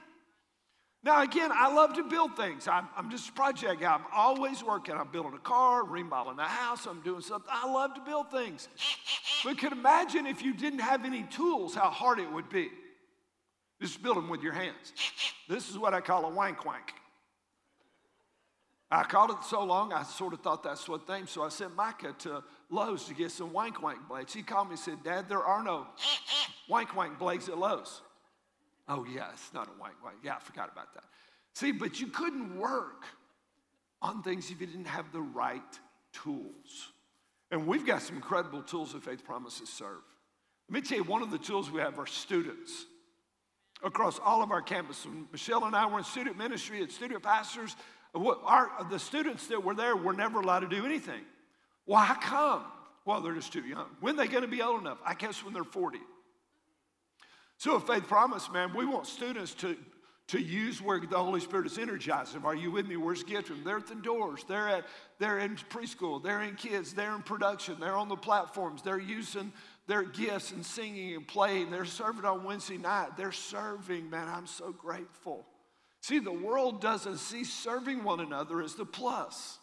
Now, 1.03 1.23
again, 1.23 1.51
I 1.53 1.73
love 1.73 1.95
to 1.95 2.05
build 2.05 2.37
things. 2.37 2.67
I'm, 2.69 2.89
I'm 2.97 3.11
just 3.11 3.29
a 3.29 3.33
project 3.33 3.81
guy. 3.81 3.95
I'm 3.95 4.05
always 4.13 4.63
working. 4.63 4.95
I'm 4.95 5.09
building 5.09 5.35
a 5.35 5.39
car, 5.39 5.85
remodeling 5.85 6.39
a 6.39 6.45
house. 6.45 6.87
I'm 6.87 7.01
doing 7.01 7.21
something. 7.21 7.51
I 7.53 7.71
love 7.71 7.95
to 7.95 8.01
build 8.01 8.31
things. 8.31 8.69
But 9.45 9.59
could 9.59 9.73
imagine 9.73 10.27
if 10.27 10.43
you 10.43 10.55
didn't 10.55 10.81
have 10.81 11.05
any 11.05 11.25
tools, 11.25 11.75
how 11.75 11.91
hard 11.91 12.19
it 12.19 12.31
would 12.33 12.49
be. 12.49 12.71
Just 13.81 14.03
build 14.03 14.17
them 14.17 14.29
with 14.29 14.43
your 14.43 14.53
hands. 14.53 14.93
This 15.49 15.69
is 15.69 15.79
what 15.79 15.95
I 15.95 16.01
call 16.01 16.25
a 16.25 16.31
wank 16.31 16.65
wank. 16.65 16.93
I 18.91 19.03
called 19.03 19.31
it 19.31 19.43
so 19.45 19.65
long, 19.65 19.93
I 19.93 20.05
sort 20.05 20.33
of 20.33 20.41
thought 20.41 20.63
that's 20.63 20.89
what 20.89 21.07
thing. 21.07 21.27
So 21.27 21.43
I 21.43 21.49
sent 21.49 21.75
Micah 21.75 22.15
to 22.21 22.45
Lowe's 22.71 23.05
to 23.07 23.15
get 23.15 23.33
some 23.33 23.53
wank 23.53 23.83
wank 23.83 24.07
blades. 24.09 24.33
He 24.33 24.43
called 24.43 24.69
me 24.69 24.73
and 24.73 24.81
said, 24.81 25.03
Dad, 25.03 25.29
there 25.29 25.43
are 25.43 25.63
no 25.63 25.87
wank 26.69 26.95
wank 26.95 27.19
blades 27.19 27.49
at 27.49 27.59
Lowe's. 27.59 28.01
Oh, 28.89 29.05
yeah, 29.13 29.27
it's 29.33 29.53
not 29.53 29.67
a 29.67 29.81
wank 29.81 29.95
wank. 30.05 30.19
Yeah, 30.23 30.37
I 30.37 30.39
forgot 30.39 30.71
about 30.73 30.95
that. 30.95 31.05
See, 31.55 31.73
but 31.73 32.01
you 32.01 32.07
couldn't 32.07 32.57
work 32.57 33.05
on 34.01 34.23
things 34.23 34.51
if 34.51 34.61
you 34.61 34.67
didn't 34.69 34.87
have 34.87 35.11
the 35.13 35.21
right 35.21 35.63
tools. 36.13 36.93
And 37.51 37.67
we've 37.67 37.87
got 37.87 38.03
some 38.03 38.17
incredible 38.17 38.63
tools 38.63 38.93
that 38.93 39.03
Faith 39.03 39.25
Promises 39.25 39.69
serve. 39.69 40.03
Let 40.69 40.75
me 40.75 40.81
tell 40.81 40.99
you, 40.99 41.05
one 41.05 41.23
of 41.23 41.31
the 41.31 41.39
tools 41.39 41.71
we 41.71 41.81
have 41.81 41.99
are 41.99 42.07
students 42.07 42.87
across 43.83 44.19
all 44.19 44.43
of 44.43 44.51
our 44.51 44.63
campuses. 44.63 45.07
Michelle 45.33 45.65
and 45.65 45.75
I 45.75 45.87
were 45.87 45.99
in 45.99 46.05
student 46.05 46.39
ministry 46.39 46.83
at 46.83 46.91
student 46.91 47.23
pastors. 47.23 47.77
Our, 48.17 48.71
the 48.91 48.99
students 48.99 49.47
that 49.49 49.63
were 49.63 49.75
there 49.75 49.95
were 49.95 50.15
never 50.15 50.41
allowed 50.41 50.61
to 50.61 50.69
do 50.69 50.85
anything. 50.85 51.21
How 51.89 52.15
come? 52.15 52.65
Well, 53.05 53.21
they're 53.21 53.35
just 53.35 53.53
too 53.53 53.61
young. 53.61 53.87
When 54.01 54.15
are 54.15 54.25
they 54.25 54.27
going 54.27 54.43
to 54.43 54.49
be 54.49 54.63
old 54.63 54.81
enough? 54.81 54.99
I 55.05 55.15
guess 55.15 55.45
when 55.45 55.55
they're 55.55 55.65
40. 55.65 55.99
So, 57.59 57.77
at 57.77 57.87
Faith 57.87 58.07
Promise, 58.09 58.51
man, 58.51 58.75
we 58.75 58.85
want 58.85 59.07
students 59.07 59.55
to, 59.55 59.77
to 60.29 60.41
use 60.41 60.83
where 60.83 61.01
the 61.01 61.17
Holy 61.17 61.41
Spirit 61.41 61.67
is 61.67 61.79
energizing 61.79 62.35
them. 62.35 62.47
Are 62.47 62.55
you 62.55 62.71
with 62.71 62.87
me? 62.87 62.97
Where's 62.97 63.23
Gittim? 63.23 63.65
They're 63.65 63.79
at 63.79 63.87
the 63.87 63.95
doors. 63.95 64.45
They're, 64.49 64.69
at, 64.69 64.85
they're 65.19 65.39
in 65.39 65.57
preschool. 65.57 66.23
They're 66.23 66.43
in 66.43 66.57
kids. 66.57 66.93
They're 66.93 67.15
in 67.15 67.23
production. 67.23 67.77
They're 67.79 67.97
on 67.97 68.09
the 68.09 68.17
platforms. 68.17 68.83
They're 68.83 68.99
using 68.99 69.53
their 69.87 70.03
gifts 70.03 70.51
and 70.51 70.67
singing 70.67 71.15
and 71.15 71.27
playing. 71.27 71.71
They're 71.71 71.85
serving 71.85 72.25
on 72.25 72.45
Wednesday 72.45 72.77
night. 72.77 73.17
They're 73.17 73.33
serving, 73.33 74.11
man. 74.11 74.29
I'm 74.29 74.47
so 74.47 74.73
grateful. 74.73 75.47
See, 76.07 76.21
the 76.21 76.31
world 76.31 76.81
doesn't 76.81 77.19
see 77.19 77.43
serving 77.43 78.05
one 78.05 78.21
another 78.21 78.63
as 78.63 78.77
the 78.77 78.85
plus. 78.85 79.59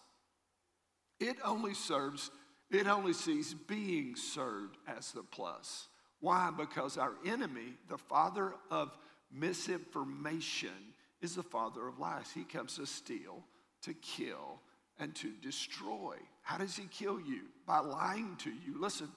It 1.18 1.38
only 1.42 1.74
serves, 1.74 2.32
it 2.70 2.86
only 2.86 3.14
sees 3.14 3.54
being 3.54 4.18
served 4.18 4.76
as 4.86 5.14
the 5.14 5.24
plus. 5.24 5.88
Why? 6.20 6.52
Because 6.52 6.98
our 6.98 7.14
enemy, 7.26 7.78
the 7.88 7.98
father 7.98 8.56
of 8.70 8.92
misinformation, 9.32 10.94
is 11.22 11.36
the 11.36 11.44
father 11.44 11.88
of 11.88 11.98
lies. 11.98 12.30
He 12.36 12.44
comes 12.44 12.76
to 12.76 12.86
steal, 12.88 13.46
to 13.84 13.94
kill, 13.94 14.60
and 15.00 15.16
to 15.16 15.32
destroy. 15.42 16.18
How 16.42 16.58
does 16.58 16.76
he 16.76 16.88
kill 16.88 17.22
you? 17.22 17.44
By 17.66 17.80
lying 17.80 18.36
to 18.40 18.50
you. 18.50 18.82
Listen, 18.82 19.08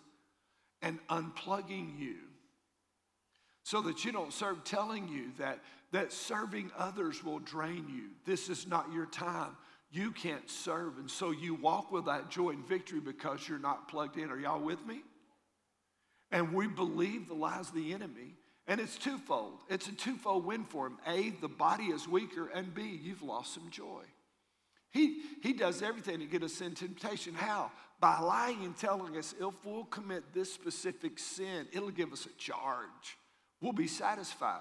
and 0.80 1.00
unplugging 1.09 1.99
you 1.99 2.18
so 3.66 3.80
that 3.80 4.04
you 4.04 4.12
don't 4.12 4.32
serve, 4.32 4.62
telling 4.62 5.08
you 5.08 5.32
that, 5.38 5.58
that 5.90 6.12
serving 6.12 6.70
others 6.78 7.25
will 7.25 7.40
drain 7.40 7.85
you. 7.92 8.11
This 8.25 8.49
is 8.49 8.64
not 8.64 8.92
your 8.92 9.06
time. 9.06 9.56
You 9.90 10.12
can't 10.12 10.49
serve. 10.49 10.99
And 10.99 11.11
so 11.11 11.32
you 11.32 11.56
walk 11.56 11.90
with 11.90 12.04
that 12.04 12.30
joy 12.30 12.50
and 12.50 12.64
victory 12.68 13.00
because 13.00 13.49
you're 13.49 13.58
not 13.58 13.88
plugged 13.88 14.18
in. 14.18 14.30
Are 14.30 14.38
y'all 14.38 14.61
with 14.61 14.87
me? 14.87 15.02
And 16.30 16.54
we 16.54 16.68
believe 16.68 17.26
the 17.26 17.35
lies 17.35 17.70
of 17.70 17.75
the 17.75 17.92
enemy. 17.92 18.37
And 18.68 18.80
it's 18.80 18.96
twofold. 18.96 19.58
It's 19.68 19.88
a 19.88 19.92
twofold 19.96 20.46
win 20.46 20.62
for 20.62 20.87
him. 20.87 20.99
A, 21.04 21.30
the 21.40 21.49
body 21.49 21.87
is 21.87 22.06
weaker, 22.06 22.46
and 22.46 22.73
B, 22.73 23.00
you've 23.02 23.25
lost 23.25 23.52
some 23.52 23.68
joy. 23.70 24.04
He, 24.90 25.23
he 25.42 25.52
does 25.52 25.82
everything 25.82 26.20
to 26.20 26.26
get 26.26 26.44
us 26.44 26.61
in 26.61 26.76
temptation. 26.76 27.35
How? 27.35 27.73
By 27.99 28.20
lying 28.20 28.64
and 28.64 28.76
telling 28.76 29.16
us 29.16 29.35
if 29.40 29.54
we'll 29.64 29.87
commit 29.87 30.23
this 30.32 30.52
specific 30.52 31.18
sin, 31.18 31.66
it'll 31.73 31.90
give 31.90 32.12
us 32.12 32.26
a 32.26 32.38
charge. 32.38 33.18
We'll 33.60 33.72
be 33.72 33.88
satisfied. 33.88 34.60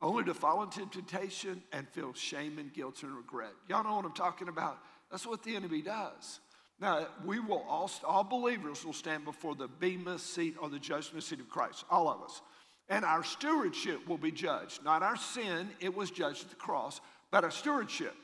Only 0.00 0.24
to 0.24 0.34
fall 0.34 0.62
into 0.62 0.84
temptation 0.86 1.62
and 1.72 1.88
feel 1.88 2.12
shame 2.12 2.58
and 2.58 2.72
guilt 2.72 3.02
and 3.02 3.14
regret. 3.16 3.52
Y'all 3.68 3.84
know 3.84 3.96
what 3.96 4.04
I'm 4.04 4.12
talking 4.12 4.48
about? 4.48 4.78
That's 5.10 5.26
what 5.26 5.44
the 5.44 5.54
enemy 5.54 5.82
does. 5.82 6.40
Now, 6.80 7.06
we 7.24 7.38
will 7.38 7.64
all, 7.68 7.88
all 8.04 8.24
believers 8.24 8.84
will 8.84 8.92
stand 8.92 9.24
before 9.24 9.54
the 9.54 9.68
bema 9.68 10.18
seat 10.18 10.56
or 10.60 10.68
the 10.68 10.80
judgment 10.80 11.22
seat 11.22 11.38
of 11.38 11.48
Christ, 11.48 11.84
all 11.88 12.08
of 12.08 12.20
us. 12.22 12.40
And 12.88 13.04
our 13.04 13.22
stewardship 13.22 14.08
will 14.08 14.18
be 14.18 14.32
judged. 14.32 14.84
Not 14.84 15.04
our 15.04 15.16
sin, 15.16 15.70
it 15.78 15.94
was 15.94 16.10
judged 16.10 16.42
at 16.42 16.50
the 16.50 16.56
cross, 16.56 17.00
but 17.30 17.44
our 17.44 17.52
stewardship. 17.52 18.14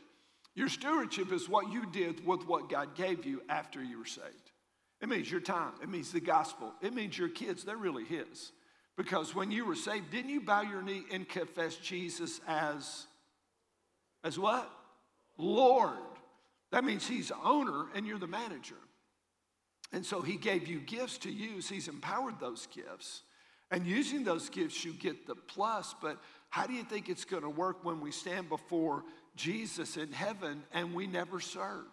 Your 0.57 0.69
stewardship 0.69 1.33
is 1.33 1.49
what 1.49 1.71
you 1.71 1.87
did 1.87 2.27
with 2.27 2.45
what 2.49 2.69
God 2.69 2.97
gave 2.97 3.25
you 3.25 3.43
after 3.49 3.81
you 3.81 3.99
were 3.99 4.05
saved. 4.05 4.51
It 5.01 5.09
means 5.09 5.31
your 5.31 5.41
time, 5.41 5.75
it 5.81 5.89
means 5.89 6.11
the 6.11 6.21
gospel, 6.21 6.73
it 6.83 6.93
means 6.93 7.17
your 7.17 7.29
kids, 7.29 7.63
they're 7.63 7.77
really 7.77 8.05
His. 8.05 8.51
Because 8.99 9.33
when 9.33 9.53
you 9.53 9.65
were 9.65 9.77
saved, 9.77 10.11
didn't 10.11 10.31
you 10.31 10.41
bow 10.41 10.63
your 10.63 10.83
knee 10.83 11.05
and 11.13 11.27
confess 11.27 11.77
Jesus 11.77 12.41
as, 12.49 13.07
as 14.25 14.37
what? 14.37 14.69
Lord. 15.39 15.93
That 16.73 16.85
means 16.85 17.07
He's 17.07 17.31
owner 17.45 17.87
and 17.95 18.05
you're 18.05 18.19
the 18.19 18.27
manager. 18.27 18.75
And 19.93 20.05
so 20.05 20.21
He 20.21 20.37
gave 20.37 20.67
you 20.67 20.81
gifts 20.81 21.17
to 21.19 21.31
use, 21.31 21.69
He's 21.69 21.87
empowered 21.87 22.41
those 22.41 22.67
gifts. 22.67 23.23
And 23.71 23.87
using 23.87 24.25
those 24.25 24.49
gifts, 24.49 24.85
you 24.85 24.93
get 24.93 25.29
the 25.29 25.37
plus. 25.37 25.95
But 26.03 26.19
how 26.51 26.67
do 26.67 26.73
you 26.73 26.83
think 26.83 27.09
it's 27.09 27.25
going 27.25 27.45
to 27.45 27.51
work 27.51 27.85
when 27.85 28.01
we 28.01 28.11
stand 28.11 28.49
before 28.49 29.05
Jesus 29.37 29.97
in 29.97 30.11
heaven 30.11 30.65
and 30.73 30.93
we 30.93 31.07
never 31.07 31.39
served? 31.39 31.87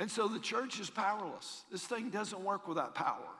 And 0.00 0.10
so 0.10 0.26
the 0.26 0.40
church 0.40 0.80
is 0.80 0.90
powerless. 0.90 1.62
This 1.70 1.84
thing 1.84 2.10
doesn't 2.10 2.42
work 2.42 2.66
without 2.66 2.96
power. 2.96 3.36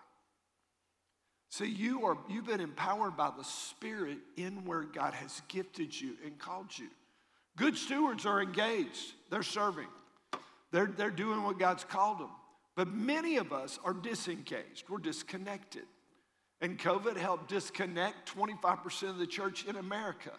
See, 1.48 1.66
you 1.66 2.04
are, 2.04 2.18
you've 2.28 2.46
been 2.46 2.60
empowered 2.60 3.16
by 3.16 3.30
the 3.36 3.44
Spirit 3.44 4.18
in 4.36 4.64
where 4.64 4.82
God 4.82 5.14
has 5.14 5.42
gifted 5.48 5.98
you 5.98 6.14
and 6.24 6.38
called 6.38 6.76
you. 6.76 6.88
Good 7.56 7.76
stewards 7.76 8.26
are 8.26 8.42
engaged, 8.42 9.14
they're 9.30 9.42
serving, 9.42 9.88
they're, 10.70 10.86
they're 10.86 11.10
doing 11.10 11.42
what 11.42 11.58
God's 11.58 11.84
called 11.84 12.18
them. 12.18 12.30
But 12.74 12.88
many 12.88 13.36
of 13.38 13.52
us 13.52 13.78
are 13.84 13.94
disengaged, 13.94 14.88
we're 14.88 14.98
disconnected. 14.98 15.84
And 16.60 16.78
COVID 16.78 17.16
helped 17.16 17.48
disconnect 17.48 18.34
25% 18.34 19.10
of 19.10 19.18
the 19.18 19.26
church 19.26 19.66
in 19.66 19.76
America. 19.76 20.32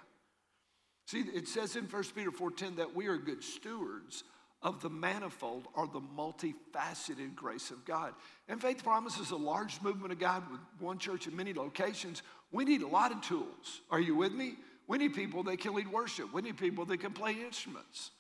See, 1.06 1.22
it 1.22 1.48
says 1.48 1.76
in 1.76 1.86
1 1.86 2.04
Peter 2.16 2.32
4:10 2.32 2.76
that 2.78 2.96
we 2.96 3.08
are 3.08 3.18
good 3.18 3.44
stewards 3.44 4.24
of 4.62 4.82
the 4.82 4.90
manifold 4.90 5.68
or 5.74 5.88
the 5.88 6.02
multifaceted 6.02 7.36
grace 7.36 7.70
of 7.70 7.86
God. 7.86 8.14
And 8.48 8.62
Faith 8.62 8.84
Promise 8.84 9.20
is 9.20 9.32
a 9.32 9.36
large 9.36 9.82
movement 9.82 10.12
of 10.12 10.20
God 10.20 10.44
with 10.52 10.60
one 10.80 10.98
church 10.98 11.28
in 11.28 11.36
many 11.36 11.54
locations. 11.54 12.24
We 12.52 12.66
need 12.66 12.82
a 12.82 12.88
lot 12.88 13.12
of 13.12 13.22
tools. 13.22 13.82
Are 13.92 14.00
you 14.00 14.16
with 14.16 14.34
me? 14.34 14.56
We 14.88 14.98
need 14.98 15.14
people 15.14 15.44
that 15.44 15.60
can 15.60 15.76
lead 15.76 15.88
worship. 15.88 16.34
We 16.34 16.42
need 16.42 16.58
people 16.58 16.86
that 16.86 17.00
can 17.00 17.12
play 17.12 17.34
instruments. 17.34 18.12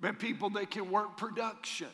We 0.00 0.10
need 0.10 0.18
people 0.18 0.50
that 0.50 0.70
can 0.70 0.90
work 0.90 1.16
production. 1.16 1.88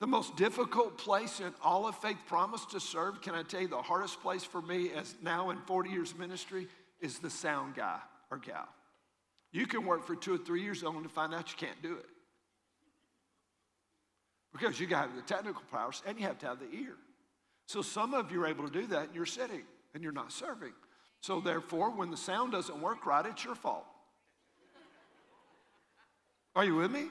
The 0.00 0.06
most 0.06 0.36
difficult 0.36 0.98
place 0.98 1.40
in 1.40 1.52
all 1.62 1.86
of 1.86 1.96
Faith 1.96 2.18
Promise 2.26 2.66
to 2.66 2.80
serve, 2.80 3.20
can 3.20 3.34
I 3.34 3.42
tell 3.42 3.62
you, 3.62 3.68
the 3.68 3.82
hardest 3.82 4.20
place 4.20 4.44
for 4.44 4.60
me 4.60 4.90
as 4.92 5.14
now 5.22 5.50
in 5.50 5.58
40 5.58 5.90
years 5.90 6.14
ministry 6.16 6.66
is 7.00 7.18
the 7.18 7.30
sound 7.30 7.74
guy 7.74 7.98
or 8.30 8.38
gal. 8.38 8.68
You 9.52 9.66
can 9.66 9.86
work 9.86 10.06
for 10.06 10.16
two 10.16 10.34
or 10.34 10.38
three 10.38 10.62
years 10.62 10.82
only 10.82 11.02
to 11.02 11.08
find 11.08 11.34
out 11.34 11.50
you 11.50 11.56
can't 11.56 11.80
do 11.82 11.96
it. 11.96 12.06
Because 14.52 14.78
you 14.78 14.86
got 14.86 15.14
the 15.16 15.22
technical 15.22 15.62
powers 15.70 16.02
and 16.06 16.18
you 16.18 16.26
have 16.26 16.38
to 16.40 16.46
have 16.46 16.58
the 16.58 16.70
ear. 16.76 16.94
So 17.66 17.80
some 17.82 18.12
of 18.12 18.30
you 18.30 18.42
are 18.42 18.46
able 18.46 18.66
to 18.66 18.72
do 18.72 18.86
that 18.88 19.06
and 19.06 19.14
you're 19.14 19.26
sitting 19.26 19.62
and 19.94 20.02
you're 20.02 20.12
not 20.12 20.32
serving. 20.32 20.72
So 21.20 21.40
therefore, 21.40 21.90
when 21.90 22.10
the 22.10 22.16
sound 22.16 22.52
doesn't 22.52 22.80
work 22.80 23.06
right, 23.06 23.24
it's 23.24 23.44
your 23.44 23.54
fault. 23.54 23.86
Are 26.54 26.64
you 26.64 26.76
with 26.76 26.90
me? 26.90 27.06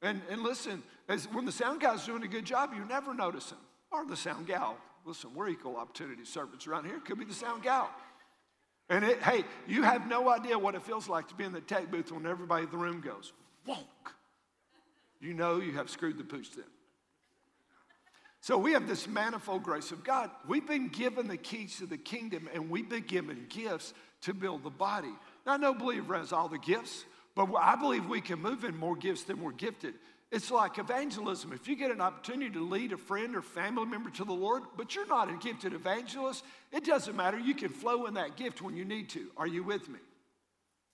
And, 0.00 0.22
and 0.30 0.42
listen, 0.42 0.82
as, 1.08 1.26
when 1.26 1.44
the 1.44 1.52
sound 1.52 1.80
guy's 1.80 2.06
doing 2.06 2.22
a 2.22 2.28
good 2.28 2.44
job, 2.44 2.70
you 2.74 2.84
never 2.84 3.12
notice 3.12 3.50
him. 3.50 3.58
Or 3.90 4.06
the 4.06 4.16
sound 4.16 4.46
gal. 4.46 4.76
Listen, 5.04 5.34
we're 5.34 5.48
equal 5.48 5.76
opportunity 5.76 6.24
servants 6.24 6.66
around 6.66 6.86
here. 6.86 6.98
Could 7.00 7.18
be 7.18 7.24
the 7.24 7.34
sound 7.34 7.62
gal. 7.62 7.90
And 8.88 9.04
it, 9.04 9.22
hey, 9.22 9.44
you 9.66 9.82
have 9.82 10.08
no 10.08 10.28
idea 10.28 10.58
what 10.58 10.74
it 10.74 10.82
feels 10.82 11.08
like 11.08 11.28
to 11.28 11.34
be 11.34 11.44
in 11.44 11.52
the 11.52 11.60
tech 11.60 11.90
booth 11.90 12.10
when 12.12 12.26
everybody 12.26 12.64
in 12.64 12.70
the 12.70 12.76
room 12.76 13.00
goes, 13.00 13.32
wonk. 13.68 13.78
You 15.22 15.34
know 15.34 15.60
you 15.60 15.72
have 15.72 15.88
screwed 15.88 16.18
the 16.18 16.24
pooch 16.24 16.50
then. 16.50 16.64
So 18.40 18.58
we 18.58 18.72
have 18.72 18.88
this 18.88 19.06
manifold 19.06 19.62
grace 19.62 19.92
of 19.92 20.02
God. 20.02 20.28
We've 20.48 20.66
been 20.66 20.88
given 20.88 21.28
the 21.28 21.36
keys 21.36 21.78
to 21.78 21.86
the 21.86 21.96
kingdom 21.96 22.48
and 22.52 22.68
we've 22.68 22.88
been 22.88 23.04
given 23.04 23.46
gifts 23.48 23.94
to 24.22 24.34
build 24.34 24.64
the 24.64 24.70
body. 24.70 25.14
Now, 25.46 25.56
no 25.56 25.74
believer 25.74 26.16
has 26.16 26.32
all 26.32 26.48
the 26.48 26.58
gifts. 26.58 27.04
But 27.34 27.48
I 27.58 27.76
believe 27.76 28.06
we 28.06 28.20
can 28.20 28.40
move 28.40 28.64
in 28.64 28.76
more 28.76 28.96
gifts 28.96 29.22
than 29.22 29.40
we're 29.40 29.52
gifted. 29.52 29.94
It's 30.30 30.50
like 30.50 30.78
evangelism. 30.78 31.52
If 31.52 31.68
you 31.68 31.76
get 31.76 31.90
an 31.90 32.00
opportunity 32.00 32.50
to 32.50 32.60
lead 32.60 32.92
a 32.92 32.96
friend 32.96 33.36
or 33.36 33.42
family 33.42 33.84
member 33.84 34.10
to 34.10 34.24
the 34.24 34.32
Lord, 34.32 34.62
but 34.76 34.94
you're 34.94 35.06
not 35.06 35.30
a 35.30 35.36
gifted 35.36 35.72
evangelist, 35.72 36.44
it 36.72 36.84
doesn't 36.84 37.14
matter. 37.14 37.38
You 37.38 37.54
can 37.54 37.68
flow 37.68 38.06
in 38.06 38.14
that 38.14 38.36
gift 38.36 38.60
when 38.60 38.76
you 38.76 38.84
need 38.84 39.08
to. 39.10 39.28
Are 39.36 39.46
you 39.46 39.62
with 39.62 39.88
me? 39.88 39.98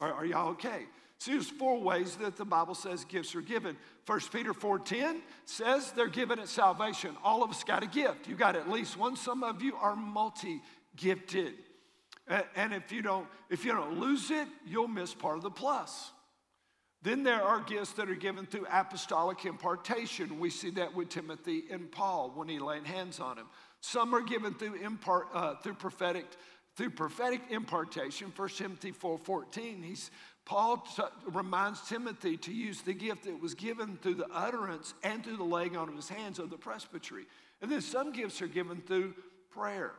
Are, 0.01 0.13
are 0.13 0.25
y'all 0.25 0.51
okay? 0.51 0.87
See, 1.19 1.33
there's 1.33 1.51
four 1.51 1.81
ways 1.81 2.17
that 2.17 2.37
the 2.37 2.45
Bible 2.45 2.77
says 2.77 3.05
gifts 3.05 3.35
are 3.35 3.41
given. 3.41 3.77
1 4.07 4.21
Peter 4.33 4.55
4.10 4.55 5.21
says 5.45 5.91
they're 5.93 6.07
given 6.07 6.39
at 6.39 6.49
salvation. 6.49 7.17
All 7.25 7.43
of 7.43 7.51
us 7.51 7.65
got 7.65 7.83
a 7.83 7.89
gift. 7.89 8.29
You 8.29 8.37
got 8.37 8.55
at 8.55 8.71
least 8.71 8.97
one. 8.97 9.17
Some 9.17 9.43
of 9.43 9.61
you 9.61 9.75
are 9.77 9.97
multi-gifted. 9.97 11.55
And 12.55 12.73
if 12.73 12.93
you 12.93 13.03
don't, 13.03 13.27
if 13.51 13.65
you 13.65 13.73
don't 13.73 13.99
lose 13.99 14.31
it, 14.31 14.47
you'll 14.65 14.87
miss 14.87 15.13
part 15.13 15.39
of 15.39 15.43
the 15.43 15.51
plus. 15.51 16.13
Then 17.03 17.23
there 17.23 17.43
are 17.43 17.61
gifts 17.61 17.93
that 17.93 18.11
are 18.11 18.15
given 18.15 18.45
through 18.47 18.67
apostolic 18.71 19.45
impartation. 19.45 20.39
We 20.39 20.51
see 20.51 20.71
that 20.71 20.95
with 20.95 21.09
Timothy 21.09 21.65
and 21.71 21.91
Paul 21.91 22.33
when 22.35 22.49
he 22.49 22.59
laid 22.59 22.87
hands 22.87 23.19
on 23.19 23.39
him. 23.39 23.47
Some 23.81 24.15
are 24.15 24.21
given 24.21 24.55
through, 24.55 24.75
impart, 24.75 25.29
uh, 25.33 25.55
through 25.57 25.75
prophetic 25.75 26.27
through 26.79 26.91
prophetic 26.91 27.41
impartation. 27.51 28.33
1 28.35 28.49
Timothy 28.51 28.93
4:14. 28.93 29.83
He's 29.83 30.13
Paul 30.45 30.79
t- 30.79 31.03
reminds 31.27 31.87
Timothy 31.89 32.39
to 32.39 32.53
use 32.53 32.81
the 32.81 32.95
gift 32.95 33.25
that 33.25 33.39
was 33.39 33.55
given 33.55 33.99
through 33.99 34.15
the 34.15 34.29
utterance 34.29 34.95
and 35.03 35.23
through 35.23 35.37
the 35.37 35.45
laying 35.45 35.77
on 35.77 35.89
of 35.91 35.97
his 35.97 36.09
hands 36.09 36.39
of 36.39 36.49
the 36.49 36.57
presbytery. 36.57 37.27
And 37.61 37.71
then 37.71 37.83
some 37.83 38.13
gifts 38.13 38.41
are 38.41 38.47
given 38.47 38.81
through 38.81 39.15
prayer. 39.51 39.93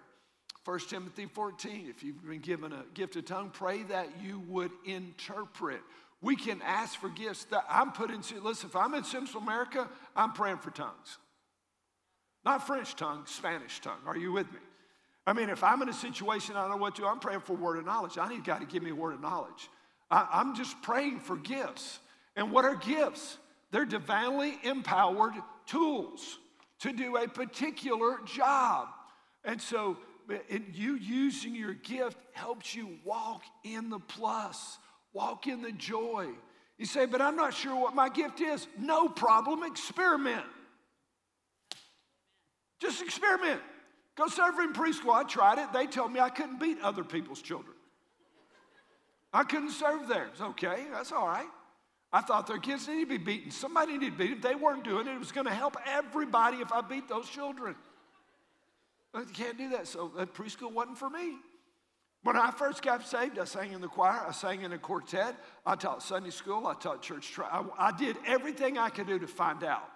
1 0.64 0.80
Timothy 0.90 1.26
14, 1.26 1.88
if 1.90 2.02
you've 2.02 2.26
been 2.26 2.40
given 2.40 2.72
a 2.72 2.86
gift 2.94 3.16
of 3.18 3.26
tongue, 3.26 3.52
pray 3.52 3.84
that 3.84 4.08
you 4.24 4.40
would 4.48 4.72
interpret. 4.86 5.82
We 6.22 6.36
can 6.36 6.62
ask 6.62 7.00
for 7.00 7.10
gifts 7.10 7.44
that 7.46 7.66
I'm 7.70 7.92
putting, 7.92 8.24
listen, 8.42 8.70
if 8.70 8.76
I'm 8.76 8.94
in 8.96 9.04
Central 9.04 9.44
America, 9.44 9.88
I'm 10.16 10.32
praying 10.32 10.60
for 10.60 10.72
tongues. 10.72 11.18
Not 12.46 12.66
French 12.66 12.96
tongue, 12.96 13.26
Spanish 13.26 13.82
tongue. 13.82 14.02
Are 14.08 14.18
you 14.18 14.32
with 14.32 14.52
me? 14.52 14.60
I 15.28 15.34
mean, 15.34 15.50
if 15.50 15.64
I'm 15.64 15.82
in 15.82 15.90
a 15.90 15.94
situation 15.94 16.56
I 16.56 16.62
don't 16.62 16.72
know 16.72 16.78
what 16.78 16.96
to 16.96 17.06
I'm 17.06 17.20
praying 17.20 17.42
for 17.42 17.54
a 17.54 17.58
word 17.58 17.78
of 17.78 17.86
knowledge. 17.86 18.18
I 18.18 18.28
need 18.30 18.44
God 18.44 18.60
to 18.60 18.66
give 18.66 18.84
me 18.84 18.92
a 18.92 18.96
word 18.96 19.14
of 19.14 19.22
knowledge. 19.22 19.70
I, 20.10 20.28
I'm 20.32 20.56
just 20.56 20.82
praying 20.82 21.20
for 21.20 21.36
gifts. 21.36 22.00
And 22.36 22.52
what 22.52 22.66
are 22.66 22.76
gifts? 22.76 23.38
They're 23.72 23.86
divinely 23.86 24.58
empowered 24.64 25.36
tools 25.68 26.40
to 26.80 26.92
do 26.92 27.18
a 27.18 27.28
particular 27.28 28.20
job. 28.26 28.88
And 29.44 29.62
so, 29.62 29.98
you 30.74 30.96
using 30.96 31.56
your 31.56 31.74
gift 31.74 32.18
helps 32.34 32.76
you 32.76 32.98
walk 33.04 33.44
in 33.64 33.90
the 33.90 34.00
plus, 34.00 34.78
walk 35.14 35.48
in 35.48 35.62
the 35.62 35.72
joy. 35.72 36.28
You 36.78 36.86
say, 36.86 37.06
but 37.06 37.22
I'm 37.22 37.36
not 37.36 37.54
sure 37.54 37.76
what 37.76 37.96
my 37.96 38.10
gift 38.10 38.40
is. 38.40 38.68
No 38.78 39.10
problem, 39.10 39.64
experiment. 39.64 40.46
Just 42.80 43.02
experiment. 43.02 43.62
Go 44.20 44.28
serve 44.28 44.60
in 44.60 44.74
preschool. 44.74 45.14
I 45.14 45.24
tried 45.24 45.60
it. 45.60 45.72
They 45.72 45.88
told 45.88 46.12
me 46.12 46.20
I 46.20 46.30
couldn't 46.30 46.60
beat 46.60 46.78
other 46.82 47.06
people's 47.06 47.42
children. 47.42 47.74
I 49.32 49.46
couldn't 49.46 49.72
serve 49.72 50.10
theirs. 50.10 50.42
Okay, 50.42 50.88
that's 50.92 51.14
all 51.14 51.26
right. 51.26 51.48
I 52.12 52.20
thought 52.20 52.46
their 52.46 52.58
kids 52.58 52.86
needed 52.90 53.08
to 53.08 53.18
be 53.18 53.18
beaten. 53.18 53.50
Somebody 53.50 53.94
needed 53.94 54.18
to 54.18 54.18
beat 54.18 54.42
them. 54.42 54.52
They 54.52 54.56
weren't 54.56 54.84
doing 54.84 55.08
it. 55.08 55.12
It 55.12 55.20
was 55.20 55.32
going 55.32 55.48
to 55.48 55.54
help 55.54 55.78
everybody 55.88 56.58
if 56.58 56.70
I 56.74 56.82
beat 56.82 57.08
those 57.08 57.30
children. 57.30 57.76
You 59.16 59.24
can't 59.34 59.58
do 59.58 59.70
that. 59.70 59.88
So 59.88 60.12
that 60.18 60.34
preschool 60.34 60.74
wasn't 60.74 60.98
for 60.98 61.10
me. 61.10 61.38
When 62.24 62.36
I 62.36 62.52
first 62.52 62.82
got 62.82 63.08
saved, 63.08 63.40
I 63.40 63.46
sang 63.46 63.72
in 63.72 63.80
the 63.80 63.88
choir, 63.88 64.26
I 64.28 64.34
sang 64.34 64.64
in 64.64 64.74
a 64.74 64.78
quartet, 64.78 65.38
I 65.66 65.76
taught 65.76 66.04
Sunday 66.04 66.32
school, 66.32 66.68
I 66.68 66.74
taught 66.74 67.02
church. 67.02 67.40
I, 67.40 67.64
I 67.78 67.98
did 67.98 68.18
everything 68.28 68.78
I 68.78 68.90
could 68.90 69.08
do 69.08 69.18
to 69.18 69.28
find 69.28 69.64
out 69.64 69.90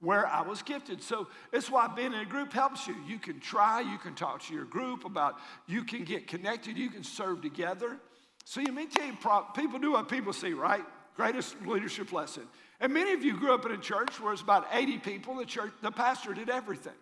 where 0.00 0.26
I 0.26 0.42
was 0.42 0.62
gifted. 0.62 1.02
So 1.02 1.28
it's 1.52 1.70
why 1.70 1.88
being 1.88 2.12
in 2.12 2.20
a 2.20 2.24
group 2.24 2.52
helps 2.52 2.86
you. 2.86 2.94
You 3.06 3.18
can 3.18 3.40
try, 3.40 3.80
you 3.80 3.98
can 3.98 4.14
talk 4.14 4.42
to 4.44 4.54
your 4.54 4.64
group 4.64 5.04
about, 5.04 5.36
you 5.66 5.84
can 5.84 6.04
get 6.04 6.26
connected, 6.26 6.76
you 6.76 6.90
can 6.90 7.02
serve 7.02 7.42
together. 7.42 7.96
So 8.44 8.60
you 8.60 8.72
may 8.72 8.86
tell 8.86 9.42
people 9.54 9.78
do 9.78 9.92
what 9.92 10.08
people 10.08 10.32
see, 10.32 10.52
right? 10.52 10.84
Greatest 11.16 11.56
leadership 11.66 12.12
lesson. 12.12 12.42
And 12.78 12.92
many 12.92 13.12
of 13.12 13.24
you 13.24 13.36
grew 13.36 13.54
up 13.54 13.64
in 13.64 13.72
a 13.72 13.78
church 13.78 14.20
where 14.20 14.32
it's 14.32 14.42
about 14.42 14.66
80 14.72 14.98
people. 14.98 15.34
The 15.36 15.46
church, 15.46 15.72
the 15.80 15.90
pastor 15.90 16.34
did 16.34 16.50
everything. 16.50 16.92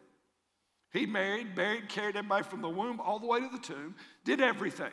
He 0.92 1.06
married, 1.06 1.56
buried, 1.56 1.88
carried 1.88 2.16
everybody 2.16 2.44
from 2.44 2.62
the 2.62 2.68
womb 2.68 3.00
all 3.00 3.18
the 3.18 3.26
way 3.26 3.40
to 3.40 3.48
the 3.48 3.58
tomb, 3.58 3.96
did 4.24 4.40
everything. 4.40 4.92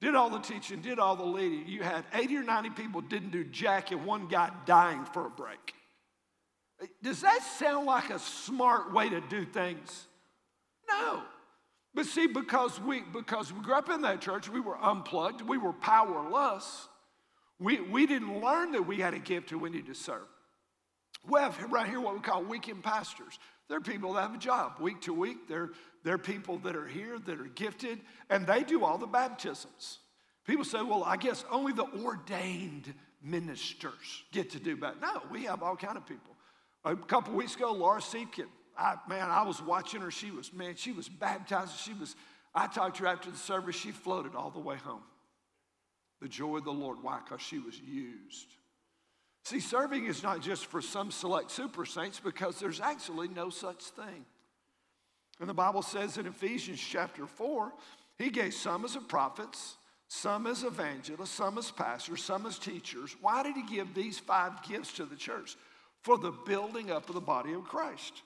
Did 0.00 0.14
all 0.14 0.30
the 0.30 0.38
teaching, 0.38 0.80
did 0.80 0.98
all 0.98 1.16
the 1.16 1.24
leading. 1.24 1.66
You 1.68 1.82
had 1.82 2.04
80 2.12 2.36
or 2.38 2.42
90 2.42 2.70
people 2.70 3.00
didn't 3.02 3.30
do 3.30 3.44
jack 3.44 3.92
and 3.92 4.04
one 4.04 4.28
guy 4.28 4.50
dying 4.64 5.04
for 5.04 5.26
a 5.26 5.30
break. 5.30 5.74
Does 7.02 7.22
that 7.22 7.42
sound 7.58 7.86
like 7.86 8.10
a 8.10 8.18
smart 8.18 8.92
way 8.92 9.08
to 9.08 9.20
do 9.20 9.44
things? 9.44 10.06
No. 10.88 11.22
But 11.94 12.06
see, 12.06 12.26
because 12.26 12.78
we 12.80 13.00
because 13.00 13.52
we 13.52 13.60
grew 13.60 13.74
up 13.74 13.88
in 13.88 14.02
that 14.02 14.20
church, 14.20 14.48
we 14.48 14.60
were 14.60 14.76
unplugged, 14.76 15.40
we 15.40 15.56
were 15.56 15.72
powerless. 15.72 16.88
We, 17.58 17.80
we 17.80 18.06
didn't 18.06 18.42
learn 18.42 18.72
that 18.72 18.86
we 18.86 18.96
had 18.96 19.14
a 19.14 19.18
gift 19.18 19.50
and 19.52 19.62
we 19.62 19.70
need 19.70 19.86
to 19.86 19.94
serve. 19.94 20.26
We 21.28 21.40
have 21.40 21.58
right 21.72 21.88
here 21.88 22.00
what 22.00 22.14
we 22.14 22.20
call 22.20 22.44
weekend 22.44 22.84
pastors. 22.84 23.38
They're 23.68 23.80
people 23.80 24.12
that 24.12 24.22
have 24.22 24.34
a 24.34 24.38
job 24.38 24.74
week 24.78 25.00
to 25.02 25.12
week. 25.12 25.48
They're, 25.48 25.70
they're 26.04 26.18
people 26.18 26.58
that 26.58 26.76
are 26.76 26.86
here 26.86 27.18
that 27.18 27.40
are 27.40 27.48
gifted, 27.48 28.00
and 28.30 28.46
they 28.46 28.62
do 28.62 28.84
all 28.84 28.98
the 28.98 29.06
baptisms. 29.06 29.98
People 30.46 30.64
say, 30.64 30.82
well, 30.82 31.02
I 31.02 31.16
guess 31.16 31.44
only 31.50 31.72
the 31.72 31.86
ordained 32.04 32.94
ministers 33.22 34.22
get 34.30 34.50
to 34.50 34.60
do 34.60 34.76
that. 34.76 35.00
No, 35.00 35.22
we 35.32 35.44
have 35.44 35.62
all 35.62 35.74
kind 35.74 35.96
of 35.96 36.06
people. 36.06 36.35
A 36.86 36.94
couple 36.94 37.34
weeks 37.34 37.56
ago, 37.56 37.72
Laura 37.72 38.00
Seepkin, 38.00 38.46
I, 38.78 38.94
man, 39.08 39.28
I 39.28 39.42
was 39.42 39.60
watching 39.60 40.00
her. 40.02 40.10
She 40.12 40.30
was, 40.30 40.52
man, 40.52 40.76
she 40.76 40.92
was 40.92 41.08
baptized. 41.08 41.80
She 41.80 41.92
was, 41.94 42.14
I 42.54 42.68
talked 42.68 42.98
to 42.98 43.02
her 43.02 43.08
after 43.08 43.28
the 43.28 43.36
service. 43.36 43.74
She 43.74 43.90
floated 43.90 44.36
all 44.36 44.50
the 44.50 44.60
way 44.60 44.76
home. 44.76 45.02
The 46.22 46.28
joy 46.28 46.58
of 46.58 46.64
the 46.64 46.72
Lord. 46.72 46.98
Why? 47.02 47.18
Because 47.24 47.42
she 47.42 47.58
was 47.58 47.76
used. 47.80 48.46
See, 49.44 49.58
serving 49.58 50.06
is 50.06 50.22
not 50.22 50.40
just 50.40 50.66
for 50.66 50.80
some 50.80 51.10
select 51.10 51.50
super 51.50 51.84
saints 51.84 52.20
because 52.20 52.60
there's 52.60 52.80
actually 52.80 53.28
no 53.28 53.50
such 53.50 53.82
thing. 53.82 54.24
And 55.40 55.48
the 55.48 55.54
Bible 55.54 55.82
says 55.82 56.18
in 56.18 56.26
Ephesians 56.26 56.80
chapter 56.80 57.26
4, 57.26 57.72
he 58.16 58.30
gave 58.30 58.54
some 58.54 58.84
as 58.84 58.96
prophets, 59.08 59.76
some 60.06 60.46
as 60.46 60.62
evangelists, 60.62 61.30
some 61.30 61.58
as 61.58 61.70
pastors, 61.70 62.22
some 62.22 62.46
as 62.46 62.60
teachers. 62.60 63.16
Why 63.20 63.42
did 63.42 63.56
he 63.56 63.62
give 63.64 63.92
these 63.92 64.20
five 64.20 64.62
gifts 64.62 64.92
to 64.94 65.04
the 65.04 65.16
church? 65.16 65.56
For 66.06 66.16
the 66.16 66.30
building 66.30 66.92
up 66.92 67.08
of 67.08 67.16
the 67.16 67.20
body 67.20 67.52
of 67.52 67.64
Christ, 67.64 68.22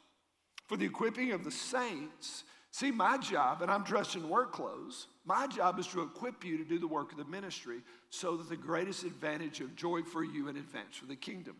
for 0.66 0.76
the 0.76 0.84
equipping 0.84 1.32
of 1.32 1.44
the 1.44 1.50
saints. 1.50 2.44
See, 2.72 2.90
my 2.90 3.16
job, 3.16 3.62
and 3.62 3.70
I'm 3.70 3.84
dressed 3.84 4.16
in 4.16 4.28
work 4.28 4.52
clothes, 4.52 5.06
my 5.24 5.46
job 5.46 5.78
is 5.78 5.86
to 5.86 6.02
equip 6.02 6.44
you 6.44 6.58
to 6.58 6.64
do 6.64 6.78
the 6.78 6.86
work 6.86 7.10
of 7.10 7.16
the 7.16 7.24
ministry 7.24 7.78
so 8.10 8.36
that 8.36 8.50
the 8.50 8.56
greatest 8.56 9.04
advantage 9.04 9.60
of 9.60 9.74
joy 9.76 10.02
for 10.02 10.22
you 10.22 10.48
and 10.48 10.58
advance 10.58 10.96
for 10.96 11.06
the 11.06 11.16
kingdom. 11.16 11.56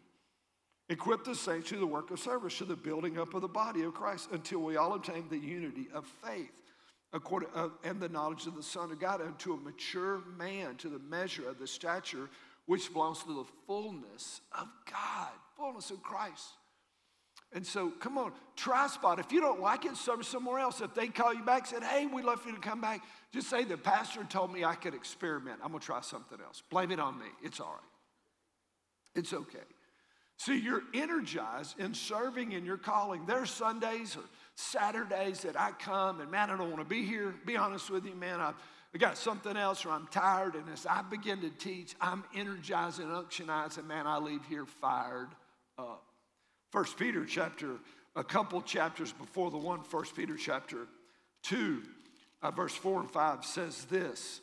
Equip 0.90 1.24
the 1.24 1.34
saints 1.34 1.70
to 1.70 1.78
the 1.78 1.86
work 1.86 2.10
of 2.10 2.20
service, 2.20 2.58
to 2.58 2.66
the 2.66 2.76
building 2.76 3.18
up 3.18 3.32
of 3.32 3.40
the 3.40 3.48
body 3.48 3.80
of 3.84 3.94
Christ, 3.94 4.28
until 4.30 4.58
we 4.58 4.76
all 4.76 4.92
obtain 4.92 5.24
the 5.30 5.38
unity 5.38 5.86
of 5.94 6.04
faith 6.22 6.52
according, 7.14 7.48
uh, 7.54 7.68
and 7.82 7.98
the 7.98 8.10
knowledge 8.10 8.46
of 8.46 8.56
the 8.56 8.62
Son 8.62 8.92
of 8.92 9.00
God, 9.00 9.22
unto 9.22 9.54
a 9.54 9.56
mature 9.56 10.20
man, 10.36 10.76
to 10.76 10.90
the 10.90 10.98
measure 10.98 11.48
of 11.48 11.58
the 11.58 11.66
stature 11.66 12.28
which 12.66 12.92
belongs 12.92 13.22
to 13.22 13.34
the 13.34 13.44
fullness 13.66 14.42
of 14.52 14.68
God, 14.90 15.30
fullness 15.60 15.90
of 15.90 16.02
Christ. 16.02 16.46
And 17.52 17.66
so, 17.66 17.90
come 17.90 18.16
on, 18.16 18.32
try 18.56 18.86
spot. 18.86 19.18
If 19.18 19.32
you 19.32 19.40
don't 19.40 19.60
like 19.60 19.84
it, 19.84 19.96
serve 19.96 20.24
somewhere 20.24 20.60
else. 20.60 20.80
If 20.80 20.94
they 20.94 21.08
call 21.08 21.34
you 21.34 21.42
back, 21.42 21.66
said, 21.66 21.82
"Hey, 21.82 22.06
we'd 22.06 22.24
love 22.24 22.40
for 22.40 22.48
you 22.48 22.54
to 22.54 22.60
come 22.60 22.80
back," 22.80 23.02
just 23.32 23.50
say 23.50 23.64
the 23.64 23.76
pastor 23.76 24.22
told 24.24 24.52
me 24.52 24.64
I 24.64 24.76
could 24.76 24.94
experiment. 24.94 25.58
I'm 25.62 25.72
gonna 25.72 25.80
try 25.80 26.00
something 26.00 26.40
else. 26.40 26.62
Blame 26.70 26.92
it 26.92 27.00
on 27.00 27.18
me. 27.18 27.26
It's 27.42 27.58
all 27.58 27.72
right. 27.72 27.90
It's 29.16 29.32
okay. 29.32 29.58
See, 30.36 30.58
you're 30.58 30.84
energized 30.94 31.78
in 31.80 31.92
serving 31.92 32.52
in 32.52 32.64
your 32.64 32.78
calling. 32.78 33.26
There's 33.26 33.50
Sundays 33.50 34.16
or 34.16 34.22
Saturdays 34.54 35.42
that 35.42 35.58
I 35.58 35.72
come 35.72 36.20
and 36.20 36.30
man, 36.30 36.50
I 36.50 36.56
don't 36.56 36.70
want 36.70 36.82
to 36.82 36.88
be 36.88 37.04
here. 37.04 37.34
Be 37.44 37.56
honest 37.56 37.90
with 37.90 38.06
you, 38.06 38.14
man. 38.14 38.40
I, 38.40 38.54
I 38.94 38.98
got 38.98 39.18
something 39.18 39.56
else 39.56 39.84
or 39.84 39.90
I'm 39.90 40.06
tired. 40.06 40.54
And 40.54 40.64
as 40.72 40.86
I 40.86 41.02
begin 41.02 41.40
to 41.42 41.50
teach, 41.50 41.94
I'm 42.00 42.24
unctionized, 42.34 43.76
and 43.76 43.88
man, 43.88 44.06
I 44.06 44.18
leave 44.18 44.44
here 44.46 44.64
fired 44.64 45.28
up. 45.80 46.04
First 46.70 46.98
Peter 46.98 47.24
chapter, 47.24 47.76
a 48.14 48.22
couple 48.22 48.60
chapters 48.62 49.12
before 49.12 49.50
the 49.50 49.58
one, 49.58 49.82
First 49.82 50.14
Peter 50.14 50.36
chapter 50.36 50.86
2, 51.44 51.82
uh, 52.42 52.50
verse 52.50 52.74
4 52.74 53.00
and 53.00 53.10
5 53.10 53.44
says 53.44 53.84
this 53.86 54.40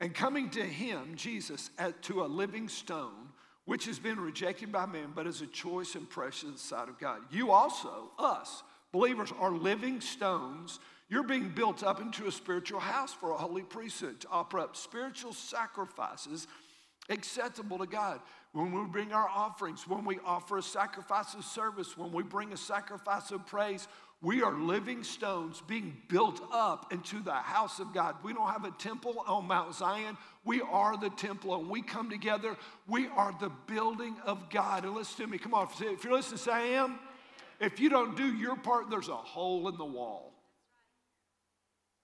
And 0.00 0.14
coming 0.14 0.50
to 0.50 0.62
him, 0.62 1.14
Jesus, 1.16 1.70
at, 1.78 2.02
to 2.04 2.22
a 2.22 2.26
living 2.26 2.68
stone, 2.68 3.30
which 3.64 3.86
has 3.86 3.98
been 3.98 4.18
rejected 4.18 4.72
by 4.72 4.86
men, 4.86 5.12
but 5.14 5.26
is 5.26 5.42
a 5.42 5.46
choice 5.46 5.94
and 5.94 6.08
precious 6.08 6.52
the 6.52 6.58
sight 6.58 6.88
of 6.88 6.98
God. 6.98 7.20
You 7.30 7.50
also, 7.50 8.10
us, 8.18 8.62
believers, 8.92 9.32
are 9.38 9.50
living 9.50 10.00
stones. 10.00 10.78
You're 11.08 11.24
being 11.24 11.50
built 11.50 11.82
up 11.82 12.00
into 12.00 12.26
a 12.26 12.32
spiritual 12.32 12.80
house 12.80 13.12
for 13.12 13.32
a 13.32 13.36
holy 13.36 13.62
priesthood 13.62 14.20
to 14.20 14.28
offer 14.28 14.60
up 14.60 14.76
spiritual 14.76 15.32
sacrifices 15.32 16.46
acceptable 17.08 17.78
to 17.78 17.86
God. 17.86 18.20
When 18.56 18.72
we 18.72 18.86
bring 18.86 19.12
our 19.12 19.28
offerings, 19.28 19.86
when 19.86 20.06
we 20.06 20.18
offer 20.24 20.56
a 20.56 20.62
sacrifice 20.62 21.34
of 21.34 21.44
service, 21.44 21.94
when 21.94 22.10
we 22.10 22.22
bring 22.22 22.54
a 22.54 22.56
sacrifice 22.56 23.30
of 23.30 23.44
praise, 23.44 23.86
we 24.22 24.42
are 24.42 24.58
living 24.58 25.04
stones 25.04 25.62
being 25.68 25.94
built 26.08 26.40
up 26.50 26.90
into 26.90 27.22
the 27.22 27.34
house 27.34 27.80
of 27.80 27.92
God. 27.92 28.16
We 28.24 28.32
don't 28.32 28.48
have 28.48 28.64
a 28.64 28.70
temple 28.70 29.22
on 29.26 29.46
Mount 29.46 29.74
Zion. 29.74 30.16
We 30.46 30.62
are 30.62 30.96
the 30.96 31.10
temple, 31.10 31.54
and 31.54 31.68
we 31.68 31.82
come 31.82 32.08
together. 32.08 32.56
We 32.88 33.08
are 33.08 33.36
the 33.38 33.50
building 33.66 34.16
of 34.24 34.48
God. 34.48 34.86
And 34.86 34.94
listen 34.94 35.26
to 35.26 35.30
me. 35.30 35.36
Come 35.36 35.52
on. 35.52 35.68
If 35.78 36.02
you're 36.02 36.14
listening, 36.14 36.38
say 36.38 36.52
I 36.52 36.60
am. 36.82 36.98
If 37.60 37.78
you 37.78 37.90
don't 37.90 38.16
do 38.16 38.24
your 38.24 38.56
part, 38.56 38.88
there's 38.88 39.10
a 39.10 39.16
hole 39.16 39.68
in 39.68 39.76
the 39.76 39.84
wall. 39.84 40.32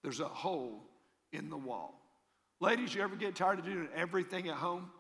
There's 0.03 0.21
a 0.21 0.29
hole 0.29 0.83
in 1.33 1.49
the 1.49 1.57
wall. 1.57 1.99
Ladies, 2.61 2.95
you 2.95 3.01
ever 3.01 3.17
get 3.17 3.37
tired 3.37 3.59
of 3.59 3.65
doing 3.65 3.89
everything 3.97 4.49
at 4.49 4.57
home? 4.57 4.91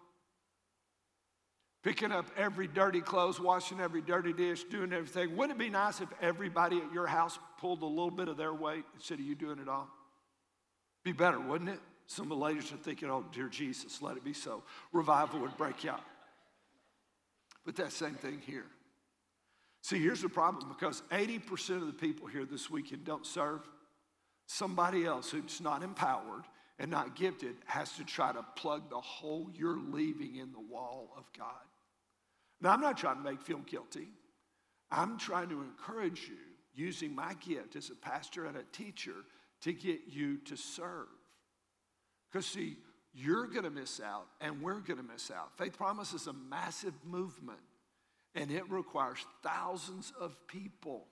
Picking 1.82 2.12
up 2.12 2.26
every 2.36 2.68
dirty 2.68 3.00
clothes, 3.00 3.40
washing 3.40 3.80
every 3.80 4.02
dirty 4.02 4.32
dish, 4.32 4.62
doing 4.64 4.92
everything. 4.92 5.36
Wouldn't 5.36 5.58
it 5.58 5.64
be 5.64 5.68
nice 5.68 6.00
if 6.00 6.08
everybody 6.20 6.78
at 6.78 6.92
your 6.92 7.08
house 7.08 7.38
pulled 7.58 7.82
a 7.82 7.86
little 7.86 8.10
bit 8.10 8.28
of 8.28 8.36
their 8.36 8.54
weight 8.54 8.84
instead 8.94 9.18
of 9.18 9.24
you 9.24 9.34
doing 9.34 9.58
it 9.58 9.68
all? 9.68 9.88
Be 11.04 11.10
better, 11.10 11.40
wouldn't 11.40 11.70
it? 11.70 11.80
Some 12.06 12.30
of 12.30 12.38
the 12.38 12.44
ladies 12.44 12.72
are 12.72 12.76
thinking, 12.76 13.10
oh, 13.10 13.24
dear 13.32 13.48
Jesus, 13.48 14.00
let 14.00 14.16
it 14.16 14.22
be 14.22 14.32
so. 14.32 14.62
Revival 14.92 15.40
would 15.40 15.56
break 15.56 15.84
out. 15.84 16.02
But 17.64 17.76
that 17.76 17.92
same 17.92 18.14
thing 18.14 18.40
here. 18.44 18.66
See, 19.82 20.00
here's 20.00 20.22
the 20.22 20.28
problem 20.28 20.68
because 20.68 21.02
80% 21.10 21.76
of 21.76 21.86
the 21.86 21.92
people 21.92 22.28
here 22.28 22.44
this 22.44 22.70
weekend 22.70 23.04
don't 23.04 23.26
serve. 23.26 23.60
somebody 24.46 25.04
else 25.04 25.30
who's 25.30 25.60
not 25.60 25.82
empowered 25.82 26.44
and 26.78 26.90
not 26.90 27.16
gifted 27.16 27.56
has 27.64 27.92
to 27.92 28.04
try 28.04 28.32
to 28.32 28.44
plug 28.56 28.90
the 28.90 29.00
hole 29.00 29.48
you're 29.54 29.78
leaving 29.78 30.36
in 30.36 30.52
the 30.52 30.60
wall 30.60 31.12
of 31.16 31.24
God. 31.36 31.64
Now, 32.62 32.70
I'm 32.70 32.80
not 32.80 32.96
trying 32.96 33.16
to 33.16 33.22
make 33.22 33.40
feel 33.40 33.58
guilty. 33.58 34.08
I'm 34.90 35.18
trying 35.18 35.48
to 35.48 35.60
encourage 35.60 36.28
you 36.28 36.36
using 36.74 37.14
my 37.14 37.34
gift 37.34 37.76
as 37.76 37.90
a 37.90 37.94
pastor 37.94 38.46
and 38.46 38.56
a 38.56 38.62
teacher 38.72 39.14
to 39.62 39.72
get 39.72 40.00
you 40.08 40.38
to 40.38 40.56
serve. 40.56 41.08
Because, 42.30 42.46
see, 42.46 42.76
you're 43.12 43.46
going 43.46 43.64
to 43.64 43.70
miss 43.70 44.00
out 44.00 44.26
and 44.40 44.62
we're 44.62 44.80
going 44.80 44.98
to 44.98 45.02
miss 45.02 45.30
out. 45.30 45.56
Faith 45.58 45.76
Promise 45.76 46.14
is 46.14 46.26
a 46.28 46.32
massive 46.32 46.94
movement 47.04 47.58
and 48.34 48.50
it 48.50 48.70
requires 48.70 49.18
thousands 49.42 50.12
of 50.18 50.34
people. 50.46 51.06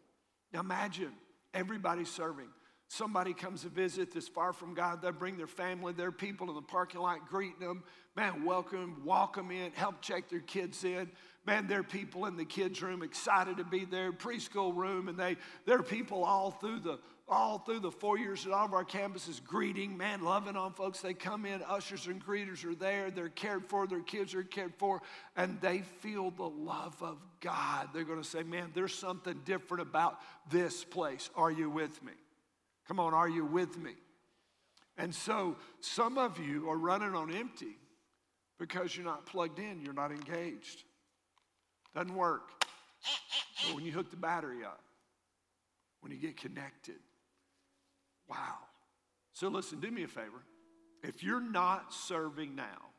Now, 0.53 0.61
imagine 0.61 1.13
everybody 1.53 2.05
serving. 2.05 2.49
Somebody 2.93 3.35
comes 3.35 3.63
to 3.63 3.69
visit 3.69 4.13
that's 4.13 4.27
far 4.27 4.53
from 4.53 4.75
God. 4.75 5.01
They 5.01 5.13
bring 5.13 5.37
their 5.37 5.47
family, 5.47 5.93
their 5.93 6.11
people 6.11 6.49
in 6.49 6.57
the 6.57 6.61
parking 6.61 7.01
lot, 7.01 7.29
greeting 7.29 7.61
them. 7.61 7.85
Man, 8.17 8.45
welcome, 8.45 9.03
walk 9.05 9.37
them 9.37 9.53
in, 9.53 9.71
help 9.71 10.03
check 10.03 10.29
their 10.29 10.41
kids 10.41 10.83
in. 10.83 11.09
Man, 11.47 11.69
there 11.69 11.79
are 11.79 11.85
people 11.85 12.27
in 12.27 12.37
the 12.37 12.45
kids' 12.45 12.83
room 12.83 13.05
excited 13.05 13.59
to 13.59 13.65
be 13.65 13.85
there, 13.85 14.11
preschool 14.11 14.75
room, 14.75 15.07
and 15.07 15.17
they 15.17 15.37
there 15.67 15.79
are 15.79 15.85
people 15.85 16.25
all 16.25 16.51
through 16.51 16.81
the 16.81 16.99
all 17.29 17.61
through 17.61 17.79
the 17.79 17.93
four 17.93 18.19
years 18.19 18.45
at 18.45 18.51
all 18.51 18.67
of 18.67 18.75
our 18.75 18.85
campuses 18.85 19.41
greeting, 19.43 19.97
man, 19.97 20.25
loving 20.25 20.57
on 20.57 20.73
folks. 20.73 21.01
They 21.01 21.15
come 21.15 21.47
in, 21.47 21.63
ushers 21.63 22.09
and 22.09 22.21
greeters 22.21 22.65
are 22.65 22.75
there, 22.75 23.13
they're 23.13 23.29
cared 23.29 23.69
for, 23.69 23.87
their 23.87 24.03
kids 24.03 24.35
are 24.35 24.43
cared 24.43 24.75
for, 24.79 25.01
and 25.37 25.61
they 25.61 25.83
feel 26.01 26.33
the 26.33 26.49
love 26.49 26.97
of 27.01 27.19
God. 27.41 27.91
They're 27.95 28.03
going 28.03 28.21
to 28.21 28.29
say, 28.29 28.43
man, 28.43 28.73
there's 28.75 28.93
something 28.93 29.41
different 29.45 29.83
about 29.83 30.19
this 30.51 30.83
place. 30.83 31.31
Are 31.37 31.53
you 31.53 31.71
with 31.71 32.03
me? 32.03 32.15
Come 32.87 32.99
on, 32.99 33.15
are 33.15 33.29
you 33.29 33.45
with 33.45 33.79
me? 33.79 33.93
And 34.97 35.15
so 35.15 35.57
some 35.81 36.19
of 36.19 36.39
you 36.39 36.69
are 36.69 36.77
running 36.77 37.15
on 37.15 37.33
empty 37.33 37.79
because 38.59 38.95
you're 38.95 39.07
not 39.07 39.25
plugged 39.25 39.59
in, 39.59 39.81
you're 39.81 39.95
not 39.95 40.13
engaged. 40.13 40.85
Doesn't 41.95 42.15
work. 42.15 42.51
But 43.67 43.75
when 43.75 43.85
you 43.85 43.93
hook 43.93 44.11
the 44.11 44.17
battery 44.17 44.65
up, 44.65 44.83
when 46.01 46.13
you 46.13 46.19
get 46.19 46.37
connected, 46.37 46.99
wow. 48.29 48.59
So 49.33 49.49
listen, 49.49 49.81
do 49.81 49.91
me 49.91 50.05
a 50.05 50.09
favor. 50.09 50.45
If 51.03 51.23
you're 51.23 51.41
not 51.41 51.95
serving 51.95 52.55
now, 52.55 52.91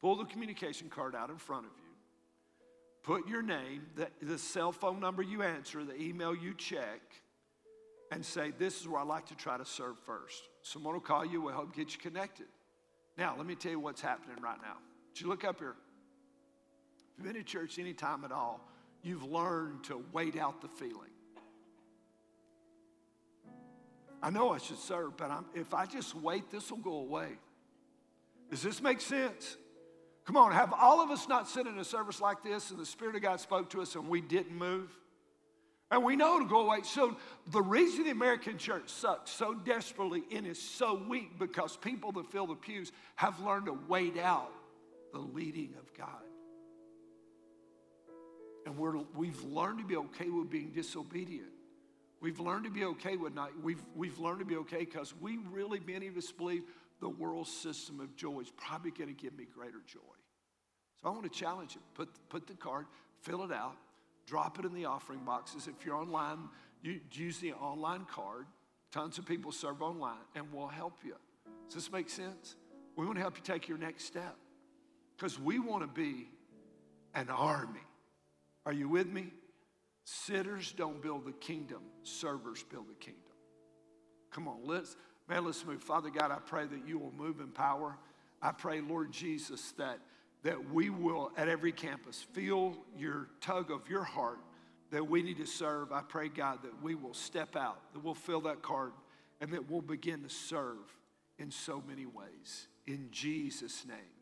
pull 0.00 0.16
the 0.16 0.24
communication 0.24 0.88
card 0.88 1.14
out 1.14 1.30
in 1.30 1.38
front 1.38 1.66
of 1.66 1.72
you. 1.76 1.86
Put 3.04 3.28
your 3.28 3.42
name, 3.42 3.82
the, 3.94 4.08
the 4.20 4.36
cell 4.36 4.72
phone 4.72 4.98
number 4.98 5.22
you 5.22 5.42
answer, 5.42 5.84
the 5.84 6.00
email 6.00 6.34
you 6.34 6.54
check, 6.54 7.00
and 8.10 8.24
say, 8.24 8.52
This 8.56 8.80
is 8.80 8.88
where 8.88 9.00
I 9.00 9.04
like 9.04 9.26
to 9.26 9.34
try 9.34 9.56
to 9.56 9.64
serve 9.64 9.98
first. 9.98 10.48
Someone 10.62 10.94
will 10.94 11.00
call 11.00 11.24
you, 11.24 11.40
we'll 11.40 11.54
help 11.54 11.74
get 11.74 11.92
you 11.92 11.98
connected. 11.98 12.46
Now, 13.16 13.34
let 13.36 13.46
me 13.46 13.54
tell 13.54 13.72
you 13.72 13.80
what's 13.80 14.00
happening 14.00 14.36
right 14.42 14.58
now. 14.62 14.76
Did 15.14 15.22
you 15.22 15.28
look 15.28 15.44
up 15.44 15.58
here? 15.58 15.74
If 17.10 17.18
you've 17.18 17.26
been 17.26 17.42
to 17.42 17.42
church 17.42 17.78
any 17.78 17.94
time 17.94 18.24
at 18.24 18.32
all, 18.32 18.60
you've 19.02 19.24
learned 19.24 19.84
to 19.84 20.04
wait 20.12 20.36
out 20.36 20.60
the 20.60 20.68
feeling. 20.68 21.10
I 24.22 24.30
know 24.30 24.50
I 24.50 24.58
should 24.58 24.78
serve, 24.78 25.16
but 25.16 25.30
I'm, 25.30 25.46
if 25.54 25.72
I 25.72 25.86
just 25.86 26.14
wait, 26.14 26.50
this 26.50 26.70
will 26.70 26.78
go 26.78 26.94
away. 26.94 27.28
Does 28.50 28.62
this 28.62 28.82
make 28.82 29.00
sense? 29.00 29.56
Come 30.24 30.36
on, 30.36 30.52
have 30.52 30.72
all 30.72 31.00
of 31.00 31.10
us 31.10 31.28
not 31.28 31.48
sit 31.48 31.66
in 31.66 31.78
a 31.78 31.84
service 31.84 32.20
like 32.20 32.42
this 32.42 32.70
and 32.70 32.78
the 32.80 32.86
Spirit 32.86 33.14
of 33.14 33.22
God 33.22 33.40
spoke 33.40 33.70
to 33.70 33.80
us 33.80 33.94
and 33.94 34.08
we 34.08 34.20
didn't 34.20 34.56
move? 34.56 34.90
And 35.90 36.02
we 36.02 36.16
know 36.16 36.40
to 36.40 36.46
go 36.46 36.62
away. 36.62 36.80
So 36.82 37.16
the 37.46 37.62
reason 37.62 38.04
the 38.04 38.10
American 38.10 38.58
church 38.58 38.88
sucks 38.88 39.30
so 39.30 39.54
desperately 39.54 40.24
and 40.32 40.46
is 40.46 40.60
so 40.60 41.00
weak 41.08 41.38
because 41.38 41.76
people 41.76 42.10
that 42.12 42.30
fill 42.32 42.48
the 42.48 42.56
pews 42.56 42.90
have 43.14 43.38
learned 43.40 43.66
to 43.66 43.78
wait 43.88 44.18
out 44.18 44.50
the 45.12 45.20
leading 45.20 45.74
of 45.78 45.94
God. 45.94 46.08
And 48.66 48.76
we're, 48.76 48.96
we've 49.14 49.40
learned 49.44 49.78
to 49.78 49.84
be 49.84 49.96
okay 49.96 50.28
with 50.28 50.50
being 50.50 50.72
disobedient. 50.72 51.50
We've 52.20 52.40
learned 52.40 52.64
to 52.64 52.70
be 52.70 52.84
okay 52.84 53.16
with 53.16 53.34
not, 53.34 53.52
we've, 53.62 53.82
we've 53.94 54.18
learned 54.18 54.40
to 54.40 54.44
be 54.44 54.56
okay 54.56 54.80
because 54.80 55.14
we 55.20 55.38
really, 55.52 55.80
many 55.86 56.08
of 56.08 56.16
us 56.16 56.32
believe 56.32 56.64
the 57.00 57.08
world 57.08 57.46
system 57.46 58.00
of 58.00 58.16
joy 58.16 58.40
is 58.40 58.50
probably 58.56 58.90
going 58.90 59.14
to 59.14 59.22
give 59.22 59.38
me 59.38 59.44
greater 59.54 59.82
joy. 59.86 60.00
So 61.00 61.08
I 61.08 61.10
want 61.10 61.24
to 61.24 61.38
challenge 61.38 61.76
you. 61.76 61.80
Put, 61.94 62.08
put 62.28 62.48
the 62.48 62.54
card, 62.54 62.86
fill 63.20 63.44
it 63.44 63.52
out, 63.52 63.76
drop 64.26 64.58
it 64.58 64.64
in 64.64 64.74
the 64.74 64.84
offering 64.84 65.20
boxes. 65.20 65.68
If 65.68 65.86
you're 65.86 65.96
online, 65.96 66.48
you 66.82 67.00
use 67.12 67.38
the 67.38 67.52
online 67.52 68.04
card. 68.04 68.46
Tons 68.92 69.18
of 69.18 69.26
people 69.26 69.52
serve 69.52 69.82
online, 69.82 70.18
and 70.34 70.46
we'll 70.52 70.68
help 70.68 70.98
you. 71.04 71.16
Does 71.66 71.74
this 71.74 71.92
make 71.92 72.08
sense? 72.08 72.56
We 72.96 73.04
want 73.04 73.16
to 73.16 73.22
help 73.22 73.36
you 73.36 73.42
take 73.42 73.68
your 73.68 73.78
next 73.78 74.04
step 74.04 74.36
because 75.16 75.38
we 75.38 75.58
want 75.58 75.82
to 75.82 75.88
be 75.88 76.28
an 77.14 77.28
army. 77.28 77.80
Are 78.64 78.72
you 78.72 78.88
with 78.88 79.08
me? 79.08 79.32
Sitters 80.04 80.72
don't 80.72 81.02
build 81.02 81.26
the 81.26 81.32
kingdom, 81.32 81.82
servers 82.04 82.62
build 82.62 82.88
the 82.88 82.94
kingdom. 82.94 83.22
Come 84.30 84.46
on, 84.48 84.58
let's, 84.64 84.96
man, 85.28 85.44
let's 85.44 85.64
move. 85.64 85.82
Father 85.82 86.10
God, 86.10 86.30
I 86.30 86.38
pray 86.38 86.66
that 86.66 86.86
you 86.86 86.98
will 86.98 87.12
move 87.12 87.40
in 87.40 87.48
power. 87.48 87.96
I 88.40 88.52
pray, 88.52 88.80
Lord 88.80 89.10
Jesus, 89.10 89.72
that, 89.78 89.98
that 90.46 90.72
we 90.72 90.90
will 90.90 91.32
at 91.36 91.48
every 91.48 91.72
campus 91.72 92.24
feel 92.32 92.76
your 92.96 93.26
tug 93.40 93.72
of 93.72 93.90
your 93.90 94.04
heart 94.04 94.38
that 94.92 95.04
we 95.04 95.20
need 95.20 95.38
to 95.38 95.44
serve. 95.44 95.90
I 95.90 96.02
pray, 96.02 96.28
God, 96.28 96.60
that 96.62 96.80
we 96.84 96.94
will 96.94 97.14
step 97.14 97.56
out, 97.56 97.80
that 97.92 98.04
we'll 98.04 98.14
fill 98.14 98.42
that 98.42 98.62
card, 98.62 98.92
and 99.40 99.52
that 99.52 99.68
we'll 99.68 99.82
begin 99.82 100.22
to 100.22 100.28
serve 100.28 100.76
in 101.40 101.50
so 101.50 101.82
many 101.88 102.06
ways. 102.06 102.68
In 102.86 103.08
Jesus' 103.10 103.84
name. 103.84 104.15